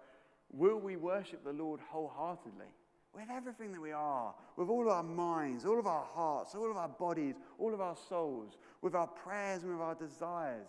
will 0.50 0.78
we 0.78 0.96
worship 0.96 1.44
the 1.44 1.52
Lord 1.52 1.80
wholeheartedly? 1.90 2.66
With 3.14 3.30
everything 3.30 3.72
that 3.72 3.80
we 3.80 3.92
are, 3.92 4.34
with 4.56 4.68
all 4.68 4.82
of 4.82 4.88
our 4.88 5.02
minds, 5.02 5.64
all 5.64 5.78
of 5.78 5.86
our 5.86 6.04
hearts, 6.04 6.54
all 6.54 6.70
of 6.70 6.76
our 6.76 6.88
bodies, 6.88 7.34
all 7.58 7.74
of 7.74 7.80
our 7.80 7.96
souls, 8.08 8.58
with 8.82 8.94
our 8.94 9.06
prayers 9.06 9.62
and 9.62 9.72
with 9.72 9.80
our 9.80 9.94
desires, 9.94 10.68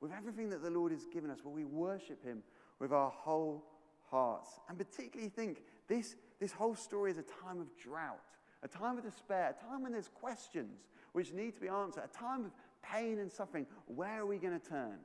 with 0.00 0.12
everything 0.12 0.50
that 0.50 0.62
the 0.62 0.70
Lord 0.70 0.92
has 0.92 1.06
given 1.06 1.30
us, 1.30 1.44
will 1.44 1.52
we 1.52 1.64
worship 1.64 2.22
Him 2.22 2.42
with 2.80 2.92
our 2.92 3.10
whole 3.10 3.64
hearts? 4.10 4.50
And 4.68 4.76
particularly 4.76 5.30
think 5.30 5.62
this, 5.88 6.16
this 6.40 6.52
whole 6.52 6.74
story 6.74 7.10
is 7.12 7.18
a 7.18 7.22
time 7.22 7.60
of 7.60 7.68
drought, 7.82 8.20
a 8.62 8.68
time 8.68 8.98
of 8.98 9.04
despair, 9.04 9.54
a 9.58 9.64
time 9.64 9.82
when 9.82 9.92
there's 9.92 10.08
questions 10.08 10.88
which 11.12 11.32
need 11.32 11.54
to 11.54 11.60
be 11.60 11.68
answered, 11.68 12.02
a 12.04 12.18
time 12.18 12.44
of 12.44 12.50
pain 12.82 13.18
and 13.18 13.30
suffering, 13.30 13.66
where 13.86 14.20
are 14.20 14.26
we 14.26 14.38
going 14.38 14.58
to 14.58 14.68
turn? 14.68 14.98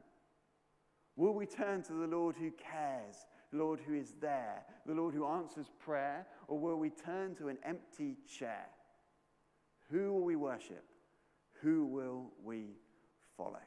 Will 1.15 1.33
we 1.33 1.45
turn 1.45 1.83
to 1.83 1.93
the 1.93 2.07
Lord 2.07 2.35
who 2.35 2.51
cares, 2.51 3.15
the 3.51 3.59
Lord 3.59 3.79
who 3.85 3.93
is 3.93 4.13
there, 4.19 4.63
the 4.85 4.93
Lord 4.93 5.13
who 5.13 5.25
answers 5.25 5.67
prayer, 5.79 6.25
or 6.51 6.59
will 6.59 6.75
we 6.75 6.89
turn 6.89 7.33
to 7.33 7.47
an 7.47 7.57
empty 7.63 8.17
chair? 8.37 8.65
Who 9.89 10.11
will 10.11 10.25
we 10.25 10.35
worship? 10.35 10.83
Who 11.61 11.85
will 11.85 12.33
we 12.43 12.75
follow? 13.37 13.61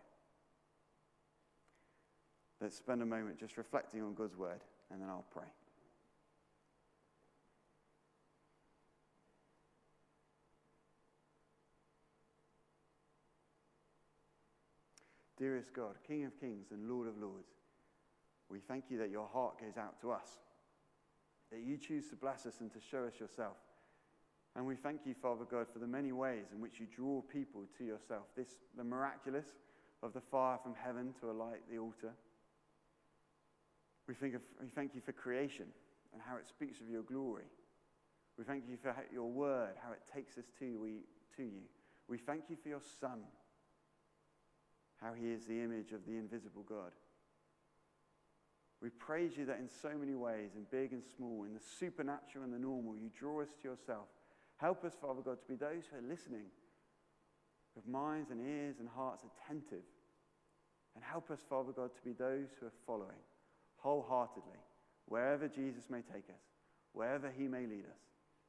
let's 2.61 2.77
spend 2.77 3.03
a 3.03 3.07
moment 3.07 3.39
just 3.39 3.57
reflecting 3.59 4.03
on 4.03 4.15
God's 4.15 4.37
word, 4.37 4.61
and 4.91 5.01
then 5.01 5.09
I'll 5.09 5.25
pray. 5.31 5.45
Dearest 15.39 15.75
God, 15.75 15.97
King 16.07 16.25
of 16.25 16.39
kings 16.39 16.67
and 16.71 16.89
Lord 16.89 17.09
of 17.09 17.19
lords, 17.19 17.49
we 18.49 18.61
thank 18.61 18.85
you 18.89 18.99
that 18.99 19.11
your 19.11 19.29
heart 19.29 19.59
goes 19.59 19.77
out 19.79 20.01
to 20.01 20.11
us, 20.11 20.39
that 21.55 21.63
you 21.65 21.79
choose 21.79 22.09
to 22.09 22.17
bless 22.17 22.47
us 22.47 22.61
and 22.61 22.73
to 22.73 22.81
show 22.81 23.05
us 23.05 23.15
yourself. 23.21 23.57
And 24.57 24.67
we 24.67 24.75
thank 24.75 25.01
you, 25.05 25.15
Father 25.15 25.45
God, 25.49 25.67
for 25.73 25.79
the 25.79 25.87
many 25.87 26.11
ways 26.11 26.47
in 26.53 26.61
which 26.61 26.81
you 26.81 26.87
draw 26.95 27.23
people 27.23 27.63
to 27.79 27.85
yourself. 27.85 28.25
This, 28.37 28.49
the 28.77 28.85
miraculous 28.85 29.47
of 30.03 30.13
the 30.13 30.21
fire 30.21 30.59
from 30.63 30.75
heaven 30.75 31.15
to 31.21 31.31
alight 31.31 31.61
the 31.71 31.79
altar. 31.79 32.13
We, 34.09 34.15
of, 34.35 34.43
we 34.61 34.69
thank 34.75 34.95
you 34.95 35.01
for 35.01 35.13
creation 35.13 35.67
and 36.13 36.21
how 36.21 36.37
it 36.37 36.47
speaks 36.49 36.81
of 36.81 36.89
your 36.89 37.03
glory. 37.03 37.45
We 38.37 38.45
thank 38.45 38.65
you 38.69 38.77
for 38.77 38.95
your 39.13 39.31
word, 39.31 39.75
how 39.83 39.93
it 39.93 40.03
takes 40.13 40.37
us 40.39 40.45
to, 40.59 40.79
we, 40.81 41.03
to 41.37 41.43
you. 41.43 41.63
We 42.09 42.19
thank 42.19 42.45
you 42.49 42.57
for 42.61 42.69
your 42.69 42.83
Son, 43.01 43.21
how 45.01 45.13
he 45.15 45.31
is 45.31 45.47
the 45.47 45.61
image 45.61 45.93
of 45.93 46.05
the 46.05 46.17
invisible 46.17 46.65
God. 46.69 46.91
We 48.85 48.91
praise 48.91 49.33
you 49.35 49.47
that 49.47 49.61
in 49.61 49.71
so 49.81 49.97
many 49.99 50.15
ways, 50.15 50.51
in 50.55 50.67
big 50.71 50.93
and 50.93 51.03
small, 51.17 51.45
in 51.45 51.55
the 51.55 51.65
supernatural 51.81 52.45
and 52.45 52.53
the 52.53 52.59
normal, 52.59 52.95
you 52.95 53.09
draw 53.19 53.41
us 53.41 53.49
to 53.63 53.69
yourself. 53.69 54.05
Help 54.59 54.85
us, 54.85 54.93
Father 55.01 55.23
God, 55.25 55.41
to 55.41 55.49
be 55.49 55.55
those 55.55 55.85
who 55.89 55.97
are 55.97 56.07
listening 56.07 56.53
with 57.75 57.89
minds 57.89 58.31
and 58.31 58.47
ears 58.47 58.77
and 58.81 58.89
hearts 58.95 59.23
attentive. 59.25 59.89
And 60.95 61.03
help 61.03 61.31
us, 61.31 61.39
Father 61.49 61.73
God, 61.73 61.97
to 61.97 62.03
be 62.05 62.13
those 62.13 62.49
who 62.61 62.67
are 62.67 62.77
following 62.87 63.25
wholeheartedly, 63.77 64.61
wherever 65.07 65.49
Jesus 65.49 65.85
may 65.89 66.03
take 66.03 66.29
us, 66.29 66.45
wherever 66.93 67.31
he 67.31 67.49
may 67.49 67.67
lead 67.67 67.87
us, 67.89 68.05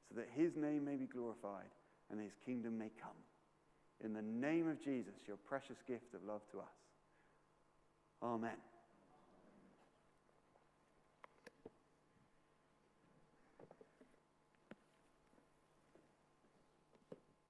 so 0.10 0.15
that 0.19 0.28
his 0.36 0.58
name 0.58 0.84
may 0.84 0.98
be 0.98 1.06
glorified 1.06 1.71
and 2.12 2.19
his 2.19 2.34
kingdom 2.45 2.78
may 2.78 2.91
come. 3.02 3.19
In 4.04 4.12
the 4.12 4.21
name 4.21 4.67
of 4.67 4.84
Jesus, 4.84 5.15
your 5.28 5.38
precious 5.38 5.78
gift 5.88 6.13
of 6.13 6.26
love 6.28 6.41
to 6.52 6.60
us. 6.60 6.76
Amen. 8.21 8.74